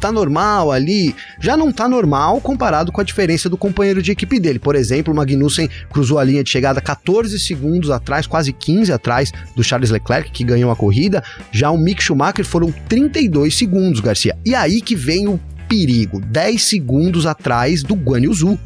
[0.00, 4.38] tá normal ali, já não tá normal comparado com a diferença do companheiro de equipe
[4.38, 4.58] dele.
[4.58, 9.32] Por exemplo, o Magnussen cruzou a linha de chegada 14 segundos atrás, quase 15 atrás
[9.54, 11.22] do Charles Leclerc, que ganhou a corrida.
[11.52, 14.36] Já o Mick Schumacher foram 32 segundos, Garcia.
[14.44, 15.38] E aí que vem o
[15.70, 18.58] perigo, 10 segundos atrás do Guan Yu Zhu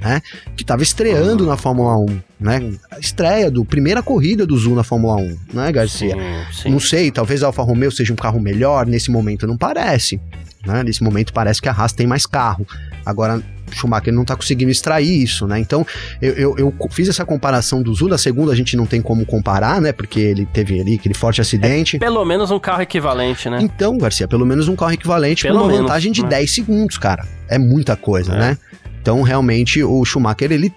[0.00, 0.22] né?
[0.54, 1.50] Que estava estreando uhum.
[1.50, 2.72] na Fórmula 1, né?
[2.90, 6.14] A estreia do primeira corrida do Zul na Fórmula 1, né, Garcia?
[6.14, 6.70] Sim, sim.
[6.70, 10.20] Não sei, talvez a Alfa Romeo seja um carro melhor, nesse momento não parece.
[10.64, 10.82] Né?
[10.82, 12.66] Nesse momento parece que a Haas tem mais carro.
[13.04, 15.58] Agora, Schumacher não está conseguindo extrair isso, né?
[15.58, 15.86] Então,
[16.20, 19.24] eu, eu, eu, fiz essa comparação do Zul, da segunda a gente não tem como
[19.26, 19.92] comparar, né?
[19.92, 21.96] Porque ele teve ali aquele forte acidente.
[21.96, 23.58] É pelo menos um carro equivalente, né?
[23.60, 26.28] Então, Garcia, pelo menos um carro equivalente pelo com uma menos, vantagem de né?
[26.28, 27.26] 10 segundos, cara.
[27.48, 28.38] É muita coisa, é.
[28.38, 28.58] né?
[29.00, 30.72] Então, realmente, o Schumacher, ele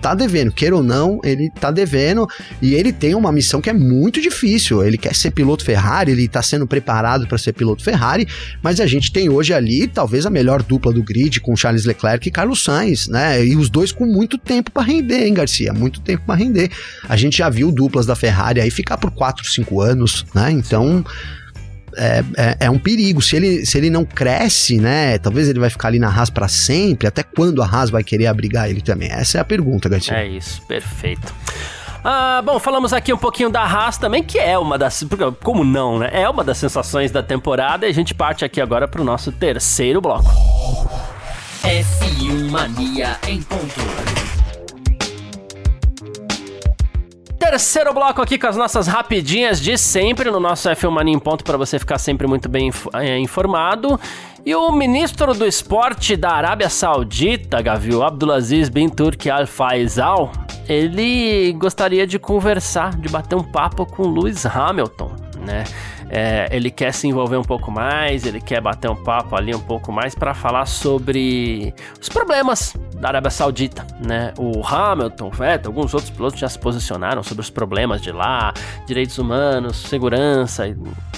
[0.00, 2.26] tá devendo, queira ou não, ele tá devendo
[2.60, 4.84] e ele tem uma missão que é muito difícil.
[4.84, 8.26] Ele quer ser piloto Ferrari, ele tá sendo preparado para ser piloto Ferrari,
[8.62, 12.28] mas a gente tem hoje ali talvez a melhor dupla do grid com Charles Leclerc
[12.28, 13.44] e Carlos Sainz, né?
[13.44, 15.72] E os dois com muito tempo para render, hein, Garcia?
[15.72, 16.70] Muito tempo para render.
[17.08, 20.50] A gente já viu duplas da Ferrari aí ficar por 4, 5 anos, né?
[20.50, 21.04] Então,
[21.98, 23.20] é, é, é, um perigo.
[23.20, 25.18] Se ele, se ele não cresce, né?
[25.18, 27.06] Talvez ele vai ficar ali na Haas para sempre.
[27.06, 29.10] Até quando a Haas vai querer abrigar ele também?
[29.10, 30.16] Essa é a pergunta, Garcia.
[30.16, 31.34] É isso, perfeito.
[32.04, 35.04] Ah, bom, falamos aqui um pouquinho da Haas também, que é uma das.
[35.42, 36.10] Como não, né?
[36.12, 39.32] É uma das sensações da temporada e a gente parte aqui agora para o nosso
[39.32, 40.30] terceiro bloco.
[41.62, 44.07] F1 Mania em ponto.
[47.48, 51.42] Terceiro bloco aqui com as nossas rapidinhas de sempre no nosso F1 Mania em ponto
[51.42, 53.98] para você ficar sempre muito bem é, informado.
[54.44, 60.30] E o ministro do esporte da Arábia Saudita, Gavil Abdulaziz bin Turki Al Faisal,
[60.68, 65.64] ele gostaria de conversar, de bater um papo com Lewis Hamilton, né?
[66.10, 69.60] É, ele quer se envolver um pouco mais, ele quer bater um papo ali um
[69.60, 74.32] pouco mais para falar sobre os problemas da Arábia Saudita, né?
[74.38, 78.52] O Hamilton, Vettel, alguns outros pilotos já se posicionaram sobre os problemas de lá,
[78.86, 80.66] direitos humanos, segurança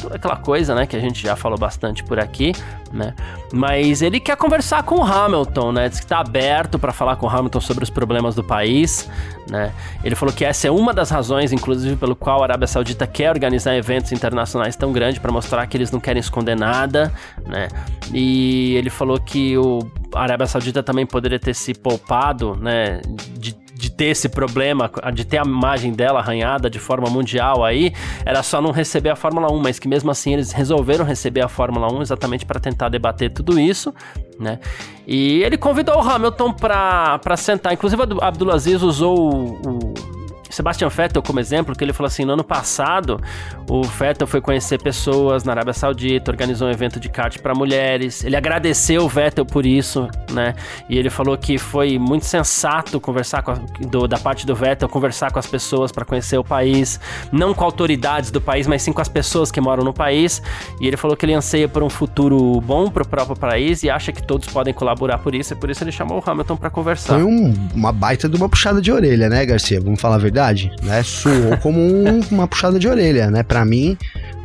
[0.01, 2.53] toda aquela coisa, né, que a gente já falou bastante por aqui,
[2.93, 3.15] né?
[3.53, 5.89] Mas ele quer conversar com o Hamilton, né?
[5.89, 9.09] Diz que tá aberto para falar com o Hamilton sobre os problemas do país,
[9.51, 9.73] né?
[10.05, 13.31] Ele falou que essa é uma das razões, inclusive, pelo qual a Arábia Saudita quer
[13.31, 17.13] organizar eventos internacionais tão grandes para mostrar que eles não querem esconder nada,
[17.47, 17.69] né?
[18.13, 19.81] E ele falou que o
[20.15, 23.01] a Arábia Saudita também poderia ter se poupado, né,
[23.39, 27.93] de, de ter esse problema, de ter a imagem dela arranhada de forma mundial aí,
[28.25, 31.49] era só não receber a Fórmula 1, mas que mesmo assim eles resolveram receber a
[31.49, 33.95] Fórmula 1 exatamente para tentar debater tudo isso,
[34.39, 34.59] né?
[35.07, 40.20] E ele convidou o Hamilton para sentar, inclusive o Abdulaziz usou o, o
[40.51, 43.21] Sebastian Vettel como exemplo, que ele falou assim, no ano passado,
[43.69, 48.25] o Vettel foi conhecer pessoas na Arábia Saudita, organizou um evento de kart para mulheres.
[48.25, 50.55] Ele agradeceu o Vettel por isso, né?
[50.89, 54.89] E ele falou que foi muito sensato conversar com a, do, da parte do Vettel,
[54.89, 56.99] conversar com as pessoas para conhecer o país,
[57.31, 60.43] não com autoridades do país, mas sim com as pessoas que moram no país.
[60.81, 63.91] E ele falou que ele anseia por um futuro bom para o próprio país e
[63.91, 65.53] acha que todos podem colaborar por isso.
[65.53, 67.15] E por isso ele chamou o Hamilton para conversar.
[67.15, 69.81] Foi um, uma baita de uma puxada de orelha, né, Garcia?
[69.81, 71.03] Vamos falar a verdade verdade, né?
[71.03, 73.43] Soou como um, uma puxada de orelha, né?
[73.43, 73.97] Para mim,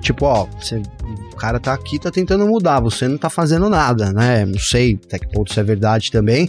[0.05, 0.81] tipo, ó, você,
[1.33, 4.45] o cara tá aqui, tá tentando mudar, você não tá fazendo nada, né?
[4.45, 6.47] Não sei até que ponto isso é verdade também,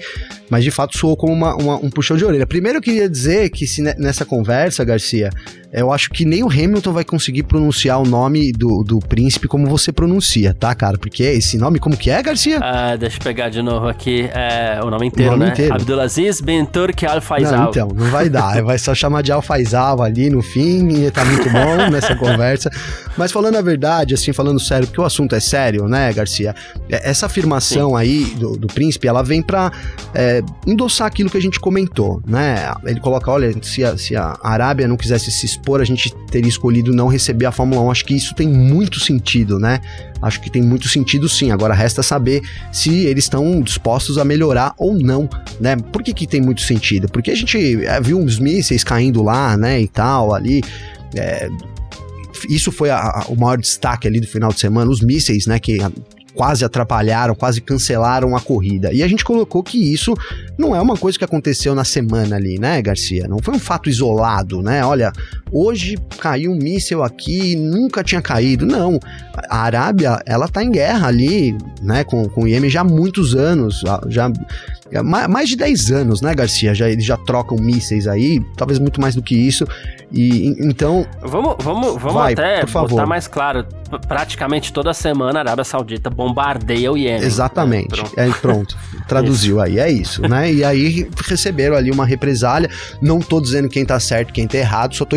[0.51, 2.47] mas de fato soou como uma, uma, um puxão de orelha.
[2.47, 5.31] Primeiro eu queria dizer que se nessa conversa, Garcia,
[5.73, 9.66] eu acho que nem o Hamilton vai conseguir pronunciar o nome do, do príncipe como
[9.66, 10.97] você pronuncia, tá, cara?
[10.97, 12.61] Porque esse nome, como que é, Garcia?
[12.62, 15.53] Ah, deixa eu pegar de novo aqui é, o nome inteiro, o nome né?
[15.53, 15.75] Inteiro.
[15.75, 17.59] Abdulaziz bin Turk Al Faisal.
[17.59, 18.62] Não, então, não vai dar.
[18.64, 22.71] vai só chamar de Al Faisal ali no fim e tá muito bom nessa conversa.
[23.16, 26.54] Mas falando a verdade, assim, falando sério, porque o assunto é sério, né, Garcia?
[26.90, 27.96] É, essa afirmação Sim.
[27.96, 29.70] aí do, do príncipe, ela vem pra
[30.14, 32.72] é, endossar aquilo que a gente comentou, né?
[32.85, 36.48] Ele coloca, olha, se a, se a Arábia não quisesse se expor, a gente teria
[36.48, 37.90] escolhido não receber a Fórmula 1.
[37.90, 39.80] Acho que isso tem muito sentido, né?
[40.20, 41.50] Acho que tem muito sentido sim.
[41.50, 45.28] Agora resta saber se eles estão dispostos a melhorar ou não,
[45.61, 45.76] né?
[45.76, 47.09] Por que, que tem muito sentido?
[47.09, 50.62] Porque a gente é, viu uns mísseis caindo lá, né, e tal, ali.
[51.14, 51.48] É,
[52.48, 55.59] isso foi a, a, o maior destaque ali do final de semana, os mísseis, né,
[55.59, 55.78] que
[56.37, 58.92] quase atrapalharam, quase cancelaram a corrida.
[58.92, 60.14] E a gente colocou que isso
[60.59, 63.26] não é uma coisa que aconteceu na semana ali, né, Garcia?
[63.26, 64.85] Não foi um fato isolado, né?
[64.85, 65.11] Olha,
[65.50, 68.66] hoje caiu um míssil aqui, nunca tinha caído.
[68.66, 69.00] Não.
[69.48, 73.35] A Arábia, ela tá em guerra ali, né, com, com o Iêmen já há muitos
[73.35, 74.30] anos, já
[75.03, 76.75] mais de 10 anos, né, Garcia?
[76.75, 79.66] Já, eles já trocam mísseis aí, talvez muito mais do que isso.
[80.12, 81.07] E então.
[81.20, 82.90] Vamos, vamos, vamos vai, até por favor.
[82.90, 83.66] botar mais claro.
[84.07, 87.22] Praticamente toda semana a Arábia Saudita bombardeia o Iêmen.
[87.22, 88.01] Exatamente.
[88.01, 88.20] É, pronto.
[88.20, 88.77] É, pronto.
[89.07, 90.53] Traduziu aí, é isso, né?
[90.53, 92.70] E aí receberam ali uma represália.
[93.01, 95.16] Não tô dizendo quem tá certo, quem tá errado, só tô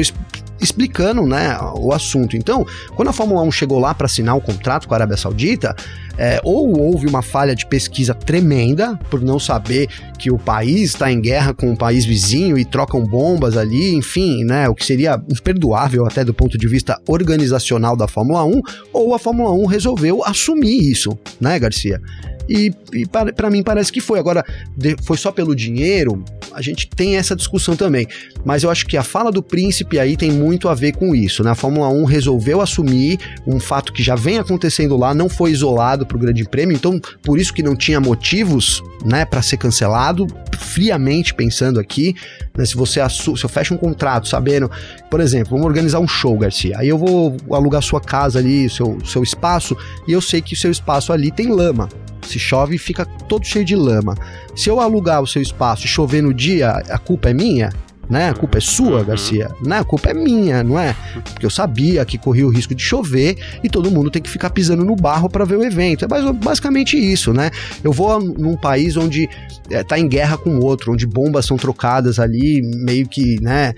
[0.62, 2.36] explicando, né, o assunto.
[2.36, 5.18] Então, quando a Fórmula 1 chegou lá para assinar o um contrato com a Arábia
[5.18, 5.76] Saudita,
[6.20, 11.10] é, ou houve uma falha de pesquisa tremenda por não saber que o país está
[11.10, 15.20] em guerra com um país vizinho e trocam bombas ali, enfim, né, o que seria
[15.30, 20.22] imperdoável até do ponto de vista organizacional da Fórmula 1, ou a Fórmula 1 resolveu
[20.26, 22.02] assumir isso, né, Garcia?
[22.50, 24.18] E, e para mim parece que foi.
[24.18, 24.44] Agora,
[24.76, 26.24] de, foi só pelo dinheiro?
[26.52, 28.08] A gente tem essa discussão também.
[28.44, 31.44] Mas eu acho que a fala do príncipe aí tem muito a ver com isso,
[31.44, 31.52] né?
[31.52, 36.08] A Fórmula 1 resolveu assumir um fato que já vem acontecendo lá, não foi isolado
[36.10, 40.28] para o Grande Prêmio, então por isso que não tinha motivos, né, para ser cancelado.
[40.58, 42.14] friamente pensando aqui,
[42.58, 44.70] né, se você se eu fecho um contrato sabendo,
[45.10, 48.98] por exemplo, vamos organizar um show, Garcia, aí eu vou alugar sua casa ali, seu,
[49.06, 51.88] seu espaço, e eu sei que o seu espaço ali tem lama.
[52.22, 54.16] Se chove, fica todo cheio de lama.
[54.56, 57.70] Se eu alugar o seu espaço e chover no dia, a culpa é minha?
[58.10, 58.30] Né?
[58.30, 59.06] A culpa é sua, uhum.
[59.06, 59.52] Garcia.
[59.64, 59.80] Né?
[59.80, 60.96] A culpa é minha, não é?
[61.24, 64.50] Porque eu sabia que corria o risco de chover e todo mundo tem que ficar
[64.50, 66.04] pisando no barro para ver o evento.
[66.06, 67.52] É basicamente isso, né?
[67.84, 69.30] Eu vou num país onde
[69.70, 73.74] é, tá em guerra com o outro, onde bombas são trocadas ali meio que, né,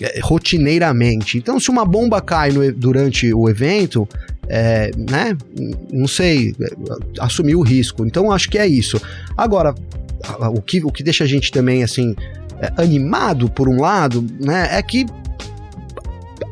[0.00, 1.36] é, rotineiramente.
[1.36, 4.08] Então, se uma bomba cai no, durante o evento,
[4.48, 5.36] é, né,
[5.92, 6.54] não sei,
[7.18, 8.06] assumir o risco.
[8.06, 9.00] Então, acho que é isso.
[9.36, 9.74] Agora,
[10.54, 12.14] o que, o que deixa a gente também, assim,
[12.76, 14.68] animado por um lado, né?
[14.70, 15.06] É que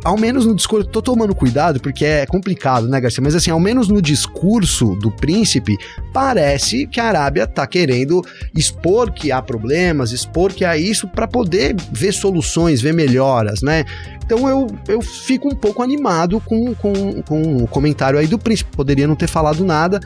[0.05, 3.23] ao menos no discurso, tô tomando cuidado porque é complicado, né, Garcia?
[3.23, 5.77] Mas assim, ao menos no discurso do príncipe,
[6.13, 8.23] parece que a Arábia tá querendo
[8.55, 13.85] expor que há problemas, expor que há isso para poder ver soluções, ver melhoras, né?
[14.25, 18.75] Então eu, eu fico um pouco animado com, com, com o comentário aí do príncipe.
[18.77, 20.01] Poderia não ter falado nada,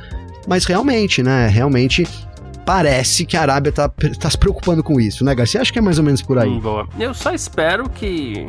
[0.47, 1.49] mas realmente, né?
[1.49, 2.07] Realmente
[2.67, 5.61] parece que a Arábia tá, tá se preocupando com isso, né, Garcia?
[5.61, 6.51] Acho que é mais ou menos por aí.
[6.51, 6.89] Hum, boa.
[6.99, 8.47] Eu só espero que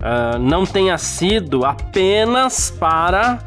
[0.00, 3.38] uh, não tenha sido apenas para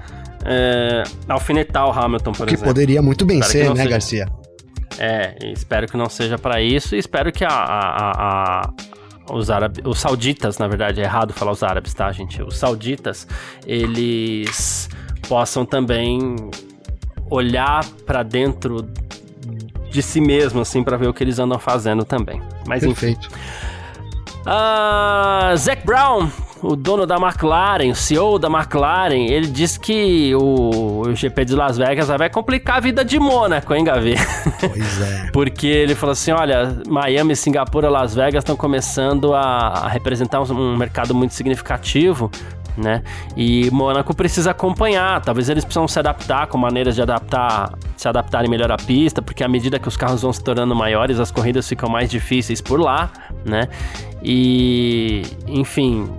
[0.41, 2.57] uh, alfinetar o Hamilton, por que exemplo.
[2.57, 3.89] Que poderia muito bem espero ser, né, seja.
[3.89, 4.29] Garcia?
[4.97, 8.73] É, espero que não seja para isso e espero que a, a, a,
[9.33, 12.41] os árabes, os sauditas, na verdade, é errado falar os árabes, tá, gente?
[12.41, 13.27] Os sauditas,
[13.65, 14.87] eles
[15.27, 16.35] possam também
[17.29, 18.87] olhar para dentro
[19.95, 22.41] de si mesmo, assim, para ver o que eles andam fazendo também.
[22.67, 23.27] Mas Perfeito.
[23.27, 23.39] enfim.
[24.45, 26.29] Uh, Zac Brown,
[26.61, 31.55] o dono da McLaren, o CEO da McLaren, ele disse que o, o GP de
[31.55, 34.15] Las Vegas vai complicar a vida de Mônaco, hein, Gavi?
[34.59, 35.31] Pois é.
[35.33, 40.51] Porque ele falou assim: olha, Miami, Singapura, Las Vegas estão começando a, a representar um,
[40.51, 42.29] um mercado muito significativo
[42.77, 43.03] né?
[43.35, 48.49] E Mônaco precisa acompanhar, talvez eles precisam se adaptar com maneiras de adaptar, se adaptarem
[48.49, 51.67] melhor à pista, porque à medida que os carros vão se tornando maiores, as corridas
[51.67, 53.11] ficam mais difíceis por lá,
[53.45, 53.67] né?
[54.21, 56.09] E, enfim,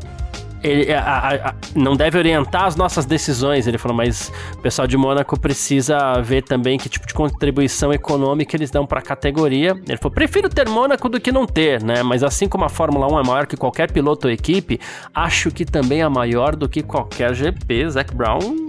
[0.62, 4.96] ele, a, a, não deve orientar as nossas decisões, ele falou, mas o pessoal de
[4.96, 9.76] Mônaco precisa ver também que tipo de contribuição econômica eles dão para a categoria.
[9.88, 12.02] Ele falou, prefiro ter Mônaco do que não ter, né?
[12.02, 14.80] Mas assim como a Fórmula 1 é maior que qualquer piloto ou equipe,
[15.14, 17.90] acho que também é maior do que qualquer GP.
[17.90, 18.66] Zac Brown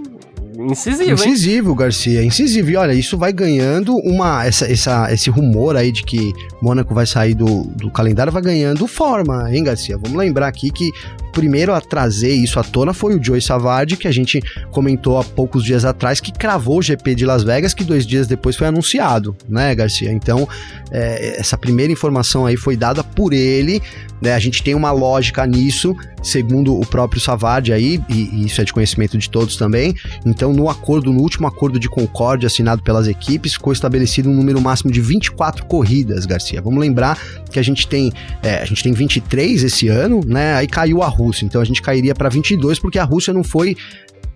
[0.58, 1.76] incisivo, Incisivo, hein?
[1.76, 2.70] Garcia, incisivo.
[2.70, 4.44] E olha, isso vai ganhando uma.
[4.44, 8.86] Essa, essa, esse rumor aí de que Mônaco vai sair do, do calendário vai ganhando
[8.86, 9.96] forma, hein, Garcia?
[9.96, 10.90] Vamos lembrar aqui que
[11.38, 15.22] primeiro a trazer isso à tona foi o Joey Savard, que a gente comentou há
[15.22, 18.66] poucos dias atrás, que cravou o GP de Las Vegas, que dois dias depois foi
[18.66, 20.12] anunciado, né, Garcia?
[20.12, 20.48] Então,
[20.90, 23.80] é, essa primeira informação aí foi dada por ele,
[24.20, 24.34] né?
[24.34, 28.64] A gente tem uma lógica nisso, segundo o próprio Savard aí, e, e isso é
[28.64, 29.94] de conhecimento de todos também.
[30.26, 34.60] Então, no acordo, no último acordo de concórdia assinado pelas equipes, ficou estabelecido um número
[34.60, 36.60] máximo de 24 corridas, Garcia.
[36.60, 37.18] Vamos lembrar
[37.50, 40.54] que a gente tem, é, a gente tem 23 esse ano, né?
[40.54, 43.76] Aí caiu a Rússia, então a gente cairia para 22 porque a Rússia não foi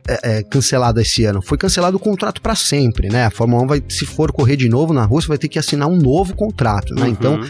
[0.06, 1.40] é, é, cancelado esse ano.
[1.40, 3.26] Foi cancelado o contrato para sempre, né?
[3.26, 5.88] A Fórmula 1 vai, se for correr de novo na Rússia, vai ter que assinar
[5.88, 7.02] um novo contrato, né?
[7.02, 7.08] Uhum.
[7.08, 7.40] Então,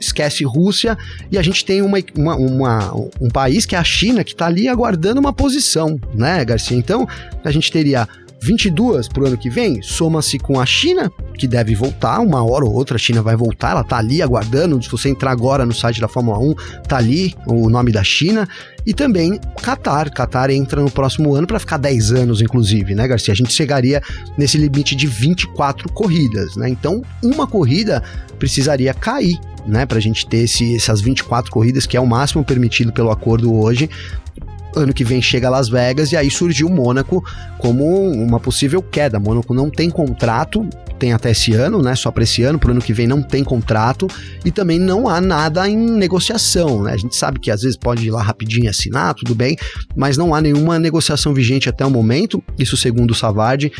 [0.00, 0.96] esquece Rússia
[1.30, 4.46] e a gente tem uma, uma, uma, um país que é a China que está
[4.46, 6.76] ali aguardando uma posição, né, Garcia?
[6.76, 7.06] Então,
[7.44, 8.08] a gente teria
[8.40, 12.64] 22 para o ano que vem, soma-se com a China, que deve voltar, uma hora
[12.64, 15.74] ou outra a China vai voltar, ela tá ali aguardando, se você entrar agora no
[15.74, 16.54] site da Fórmula 1,
[16.86, 18.48] tá ali o nome da China,
[18.86, 23.32] e também Qatar, Qatar entra no próximo ano para ficar 10 anos inclusive, né, Garcia?
[23.32, 24.00] A gente chegaria
[24.36, 26.68] nesse limite de 24 corridas, né?
[26.68, 28.02] Então, uma corrida
[28.38, 32.42] precisaria cair né, para a gente ter esse, essas 24 corridas, que é o máximo
[32.42, 33.90] permitido pelo acordo hoje,
[34.76, 37.24] ano que vem chega Las Vegas e aí surgiu o Mônaco
[37.58, 39.18] como uma possível queda.
[39.18, 41.94] Mônaco não tem contrato, tem até esse ano, né?
[41.94, 44.06] Só para esse ano, pro ano que vem não tem contrato
[44.44, 46.92] e também não há nada em negociação, né?
[46.92, 49.56] A gente sabe que às vezes pode ir lá rapidinho assinar, tudo bem,
[49.96, 53.70] mas não há nenhuma negociação vigente até o momento, isso segundo o Savard.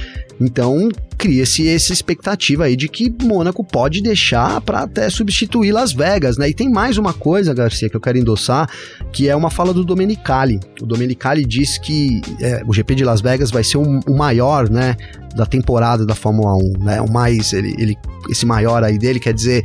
[0.40, 6.38] Então, cria-se essa expectativa aí de que Mônaco pode deixar para até substituir Las Vegas,
[6.38, 6.48] né?
[6.48, 8.68] E tem mais uma coisa, Garcia, que eu quero endossar,
[9.12, 10.60] que é uma fala do Domenicali.
[10.80, 14.70] O Domenicali diz que é, o GP de Las Vegas vai ser o, o maior,
[14.70, 14.96] né,
[15.34, 17.00] da temporada da Fórmula 1, né?
[17.00, 17.96] O mais ele, ele
[18.28, 19.64] esse maior aí dele quer dizer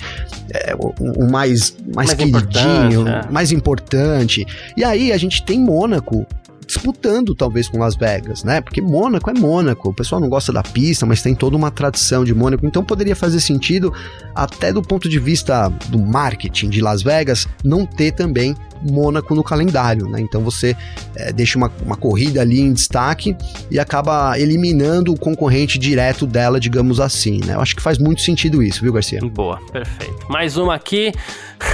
[0.52, 3.32] é, o, o, mais mais, mais queridinho, importante, é.
[3.32, 4.46] mais importante.
[4.76, 6.26] E aí a gente tem Mônaco
[6.74, 8.60] disputando talvez com Las Vegas, né?
[8.60, 12.24] Porque Mônaco é Mônaco, o pessoal não gosta da pista, mas tem toda uma tradição
[12.26, 13.94] de Mônaco, então poderia fazer sentido
[14.34, 19.44] até do ponto de vista do marketing de Las Vegas não ter também Mônaco no
[19.44, 20.20] calendário, né?
[20.20, 20.76] Então você
[21.16, 23.36] é, deixa uma, uma corrida ali em destaque
[23.72, 27.54] e acaba eliminando o concorrente direto dela, digamos assim, né?
[27.54, 29.22] Eu acho que faz muito sentido isso, viu, Garcia?
[29.22, 30.26] Boa, perfeito.
[30.28, 31.14] Mais uma aqui.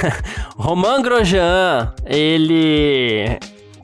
[0.55, 3.39] Romain Grosjean, ele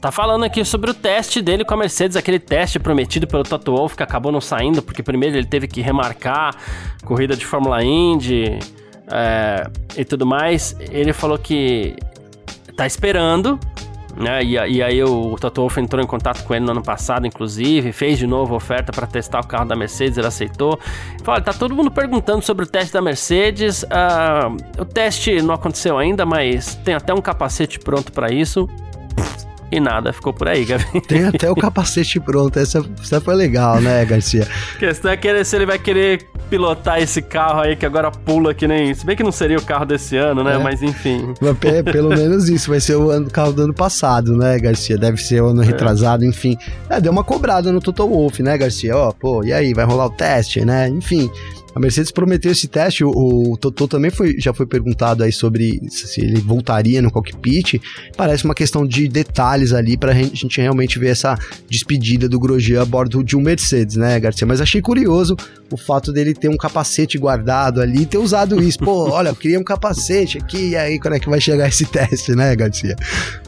[0.05, 3.75] Tá falando aqui sobre o teste dele com a Mercedes, aquele teste prometido pelo Toto
[3.75, 6.55] Wolff que acabou não saindo, porque primeiro ele teve que remarcar
[7.03, 8.59] corrida de Fórmula Indy
[9.07, 10.75] é, e tudo mais.
[10.91, 11.95] Ele falou que
[12.77, 13.59] tá esperando,
[14.15, 14.43] né?
[14.43, 17.91] E, e aí o Toto Wolff entrou em contato com ele no ano passado, inclusive,
[17.91, 20.79] fez de novo oferta para testar o carro da Mercedes, ele aceitou.
[21.23, 23.81] Falou, tá todo mundo perguntando sobre o teste da Mercedes.
[23.81, 28.69] Uh, o teste não aconteceu ainda, mas tem até um capacete pronto para isso.
[29.71, 31.01] E nada, ficou por aí, Gabi.
[31.07, 34.47] Tem até o capacete pronto, essa, essa foi legal, né, Garcia?
[34.75, 38.53] A questão é que se ele vai querer pilotar esse carro aí que agora pula
[38.53, 38.93] que nem.
[38.93, 40.55] Se bem que não seria o carro desse ano, né?
[40.55, 40.57] É.
[40.57, 41.33] Mas enfim.
[41.91, 44.97] Pelo menos isso, vai ser o ano, carro do ano passado, né, Garcia?
[44.97, 45.65] Deve ser o ano é.
[45.65, 46.57] retrasado, enfim.
[46.89, 48.95] É, deu uma cobrada no Total Wolf, né, Garcia?
[48.95, 50.87] Ó, pô, e aí, vai rolar o teste, né?
[50.89, 51.29] Enfim.
[51.75, 55.81] A Mercedes prometeu esse teste, o, o Totô também foi, já foi perguntado aí sobre
[55.89, 57.81] se ele voltaria no cockpit.
[58.15, 61.37] Parece uma questão de detalhes ali para a gente realmente ver essa
[61.69, 64.47] despedida do Grosjean a bordo de um Mercedes, né, Garcia?
[64.47, 65.35] Mas achei curioso
[65.69, 68.79] o fato dele ter um capacete guardado ali e ter usado isso.
[68.79, 71.85] Pô, olha, eu queria um capacete aqui, e aí quando é que vai chegar esse
[71.85, 72.95] teste, né, Garcia?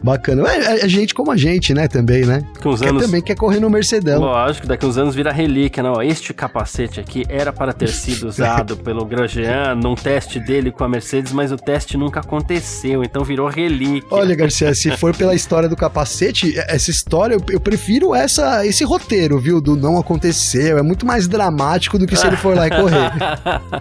[0.04, 0.44] Bacana.
[0.52, 2.44] É, é gente como a gente, né, também, né?
[2.62, 3.04] Com os anos...
[3.04, 4.20] também quer correr no Mercedão.
[4.20, 6.02] Lógico, daqui uns anos vira relíquia, não.
[6.02, 10.84] Este capacete aqui era para ter sido sido usado pelo Grosjean num teste dele com
[10.84, 14.08] a Mercedes, mas o teste nunca aconteceu, então virou relíquia.
[14.10, 18.84] Olha, Garcia, se for pela história do capacete, essa história, eu, eu prefiro essa, esse
[18.84, 19.62] roteiro, viu?
[19.62, 20.78] Do não aconteceu.
[20.78, 23.12] É muito mais dramático do que se ele for lá e correr.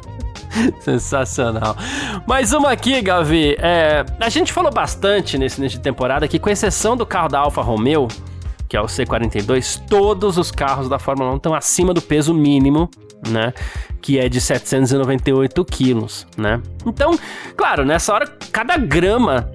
[0.81, 1.77] Sensacional.
[2.27, 3.57] Mais uma aqui, Gavi.
[3.59, 7.39] É, a gente falou bastante nesse início de temporada que, com exceção do carro da
[7.39, 8.09] Alfa Romeo,
[8.69, 12.91] que é o C42, todos os carros da Fórmula 1 estão acima do peso mínimo
[13.29, 13.53] né?
[14.01, 16.61] Que é de 798 quilos, né?
[16.85, 17.19] Então,
[17.57, 19.51] claro, nessa hora, cada grama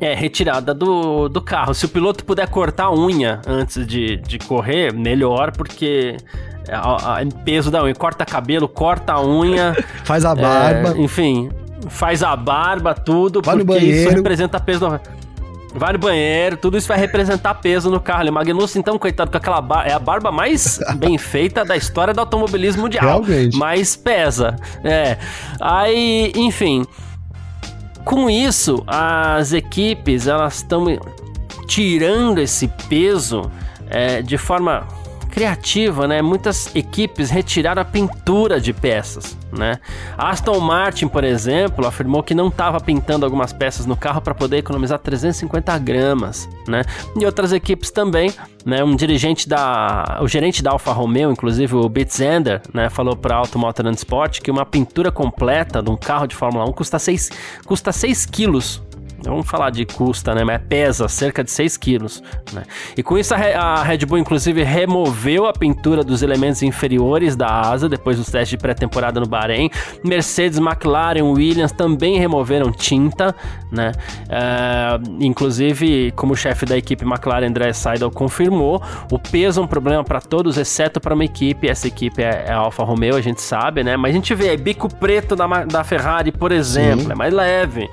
[0.00, 1.74] é retirada do, do carro.
[1.74, 6.16] Se o piloto puder cortar a unha antes de, de correr, melhor, porque
[6.66, 11.50] é, peso da unha, corta cabelo, corta a unha, faz a barba, é, enfim,
[11.88, 15.00] faz a barba, tudo, Vai porque isso representa peso da
[15.74, 18.28] vai no banheiro, tudo isso vai representar peso no carro.
[18.28, 22.12] O Magnussen, então, coitado, com aquela barba, é a barba mais bem feita da história
[22.12, 23.22] do automobilismo mundial.
[23.22, 23.56] Realmente.
[23.56, 24.56] Mas pesa.
[24.84, 25.18] É.
[25.60, 26.84] Aí, enfim.
[28.04, 30.86] Com isso, as equipes, elas estão
[31.66, 33.50] tirando esse peso
[33.88, 34.86] é, de forma
[35.30, 36.20] criativa, né?
[36.20, 39.78] Muitas equipes retiraram a pintura de peças, né?
[40.18, 44.58] Aston Martin, por exemplo, afirmou que não estava pintando algumas peças no carro para poder
[44.58, 46.82] economizar 350 gramas, né?
[47.16, 48.32] E outras equipes também,
[48.64, 48.84] né?
[48.84, 52.90] Um dirigente da, o gerente da Alfa Romeo, inclusive o Bitzander, né?
[52.90, 56.68] Falou para Auto Motor and Sport que uma pintura completa de um carro de Fórmula
[56.68, 57.30] 1 custa 6
[57.64, 58.82] custa 6 quilos
[59.24, 60.44] Vamos falar de custa, né?
[60.44, 62.22] Mas pesa cerca de 6 quilos.
[62.52, 62.62] Né?
[62.96, 67.88] E com isso a Red Bull, inclusive, removeu a pintura dos elementos inferiores da asa
[67.88, 69.70] depois dos testes de pré-temporada no Bahrein.
[70.04, 73.34] Mercedes, McLaren, Williams também removeram tinta,
[73.70, 73.92] né?
[74.26, 79.66] Uh, inclusive, como o chefe da equipe McLaren, André Seidel, confirmou, o peso é um
[79.66, 81.68] problema para todos, exceto para uma equipe.
[81.68, 83.96] Essa equipe é, é a Alfa Romeo, a gente sabe, né?
[83.96, 87.12] Mas a gente vê bico preto da, da Ferrari, por exemplo, Sim.
[87.12, 87.88] é mais leve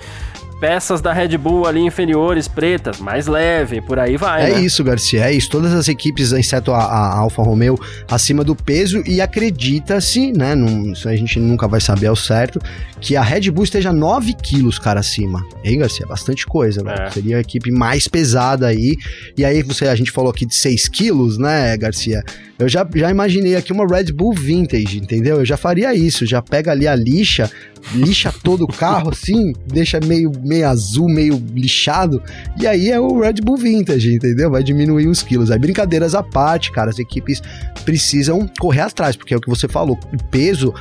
[0.59, 4.51] peças da Red Bull ali inferiores, pretas, mais leve, por aí vai.
[4.51, 4.61] É né?
[4.61, 5.49] isso, Garcia, é isso.
[5.49, 7.79] Todas as equipes, exceto a, a Alfa Romeo,
[8.09, 10.55] acima do peso e acredita-se, né?
[10.55, 12.59] Não, isso a gente nunca vai saber ao certo,
[12.99, 15.45] que a Red Bull esteja 9 quilos, cara, acima.
[15.63, 16.05] Hein, Garcia?
[16.05, 16.95] Bastante coisa, né?
[16.99, 17.09] É.
[17.11, 18.97] Seria a equipe mais pesada aí.
[19.37, 22.23] E aí, você, a gente falou aqui de 6 quilos, né, Garcia?
[22.57, 25.37] Eu já, já imaginei aqui uma Red Bull Vintage, entendeu?
[25.37, 27.51] Eu já faria isso, já pega ali a lixa,
[27.93, 32.21] lixa todo o carro assim, deixa meio, meio azul, meio lixado,
[32.59, 34.51] e aí é o Red Bull Vintage, entendeu?
[34.51, 35.51] Vai diminuir os quilos.
[35.51, 37.41] Aí brincadeiras à parte, cara, as equipes
[37.85, 40.73] precisam correr atrás, porque é o que você falou, o peso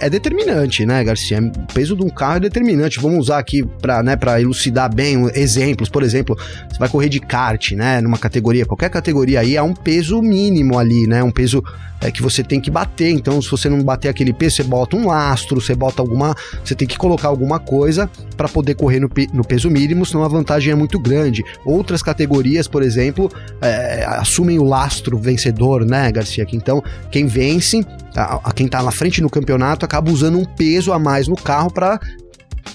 [0.00, 1.40] é determinante, né, Garcia?
[1.40, 3.00] O peso de um carro é determinante.
[3.00, 5.88] Vamos usar aqui para né, elucidar bem exemplos.
[5.88, 6.36] Por exemplo,
[6.70, 8.00] você vai correr de kart, né?
[8.00, 11.22] Numa categoria, qualquer categoria aí, há um peso mínimo ali, né?
[11.22, 11.62] Um peso
[12.04, 13.10] é, que você tem que bater.
[13.10, 16.34] Então, se você não bater aquele peso, você bota um lastro, você bota alguma.
[16.62, 20.28] Você tem que colocar alguma coisa para poder correr no, no, peso mínimo, senão a
[20.28, 21.42] vantagem é muito grande.
[21.64, 23.30] Outras categorias, por exemplo,
[23.60, 26.44] é, assumem o lastro vencedor, né, Garcia?
[26.52, 27.84] Então, quem vence,
[28.14, 31.36] a, a quem tá na frente no campeonato, acaba usando um peso a mais no
[31.36, 32.00] carro para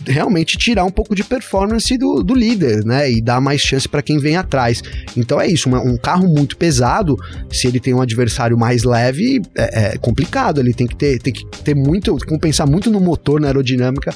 [0.06, 3.12] realmente tirar um pouco de performance do, do líder, né?
[3.12, 4.82] E dar mais chance para quem vem atrás.
[5.16, 7.18] Então é isso, um carro muito pesado,
[7.52, 10.60] se ele tem um adversário mais leve, é, é complicado.
[10.60, 14.14] Ele tem que ter, tem que ter muito, compensar muito no motor, na aerodinâmica,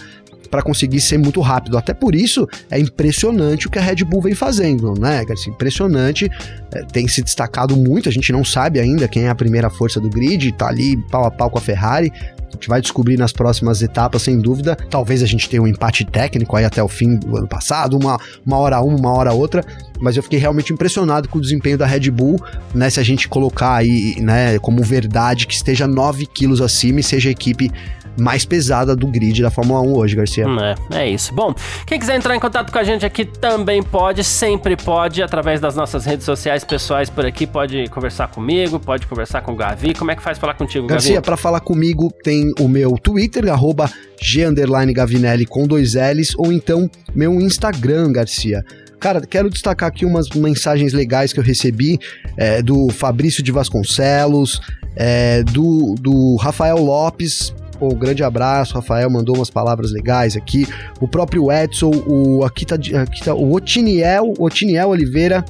[0.49, 1.79] para conseguir ser muito rápido.
[1.79, 5.51] Até por isso é impressionante o que a Red Bull vem fazendo, né, Garcia?
[5.51, 6.29] Impressionante,
[6.71, 8.07] é, tem se destacado muito.
[8.07, 11.25] A gente não sabe ainda quem é a primeira força do grid, tá ali pau
[11.25, 12.11] a pau com a Ferrari.
[12.53, 14.75] A gente vai descobrir nas próximas etapas, sem dúvida.
[14.89, 18.19] Talvez a gente tenha um empate técnico aí até o fim do ano passado, uma,
[18.45, 19.63] uma hora uma, uma hora outra.
[19.99, 22.39] Mas eu fiquei realmente impressionado com o desempenho da Red Bull,
[22.73, 22.89] né?
[22.89, 27.29] Se a gente colocar aí, né, como verdade que esteja 9 quilos acima e seja
[27.29, 27.71] a equipe
[28.17, 30.45] mais pesada do grid da Fórmula 1 hoje, Garcia.
[30.91, 31.33] É, é isso.
[31.33, 31.53] Bom,
[31.85, 35.75] quem quiser entrar em contato com a gente aqui também pode, sempre pode, através das
[35.75, 39.93] nossas redes sociais pessoais por aqui, pode conversar comigo, pode conversar com o Gavi.
[39.93, 43.89] Como é que faz falar contigo, Garcia, para falar comigo tem o meu Twitter, arroba
[44.21, 48.63] G_Gavinelli com dois L's, ou então meu Instagram, Garcia.
[48.99, 51.99] Cara, quero destacar aqui umas mensagens legais que eu recebi
[52.37, 54.61] é, do Fabrício de Vasconcelos,
[54.95, 57.53] é, do, do Rafael Lopes,
[57.83, 60.65] Pô, um grande abraço, Rafael mandou umas palavras legais aqui.
[61.01, 65.43] O próprio Edson, o aqui tá, aqui tá o Otiniel, Otiniel Oliveira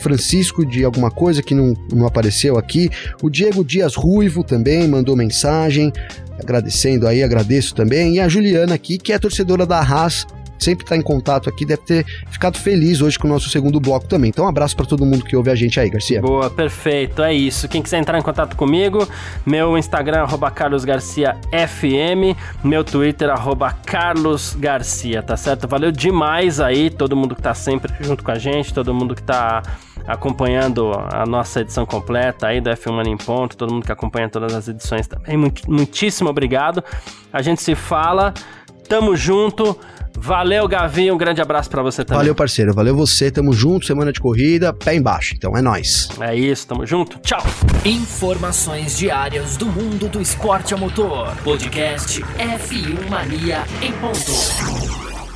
[0.00, 2.88] Francisco de alguma coisa que não, não apareceu aqui.
[3.22, 5.92] O Diego Dias Ruivo também mandou mensagem,
[6.40, 8.14] agradecendo aí, agradeço também.
[8.14, 10.26] E a Juliana aqui, que é torcedora da Haas,
[10.58, 14.06] sempre está em contato aqui, deve ter ficado feliz hoje com o nosso segundo bloco
[14.06, 14.30] também.
[14.30, 16.20] Então, um abraço para todo mundo que ouve a gente aí, Garcia.
[16.20, 17.68] Boa, perfeito, é isso.
[17.68, 19.06] Quem quiser entrar em contato comigo,
[19.44, 25.68] meu Instagram, arroba carlosgarciafm, meu Twitter, arroba carlosgarcia, tá certo?
[25.68, 29.22] Valeu demais aí, todo mundo que tá sempre junto com a gente, todo mundo que
[29.22, 29.62] tá
[30.06, 34.26] acompanhando a nossa edição completa aí do F1 Mania em Ponto, todo mundo que acompanha
[34.28, 35.36] todas as edições também.
[35.68, 36.82] Muitíssimo obrigado.
[37.30, 38.32] A gente se fala,
[38.88, 39.78] tamo junto.
[40.20, 41.14] Valeu, Gavinho.
[41.14, 42.18] Um grande abraço para você também.
[42.18, 42.74] Valeu, parceiro.
[42.74, 43.30] Valeu você.
[43.30, 43.86] Tamo junto.
[43.86, 45.34] Semana de corrida, pé embaixo.
[45.36, 46.08] Então é nós.
[46.20, 46.66] É isso.
[46.66, 47.18] Tamo junto.
[47.20, 47.42] Tchau.
[47.84, 51.34] Informações diárias do mundo do esporte a motor.
[51.44, 55.17] Podcast F1 Mania em ponto.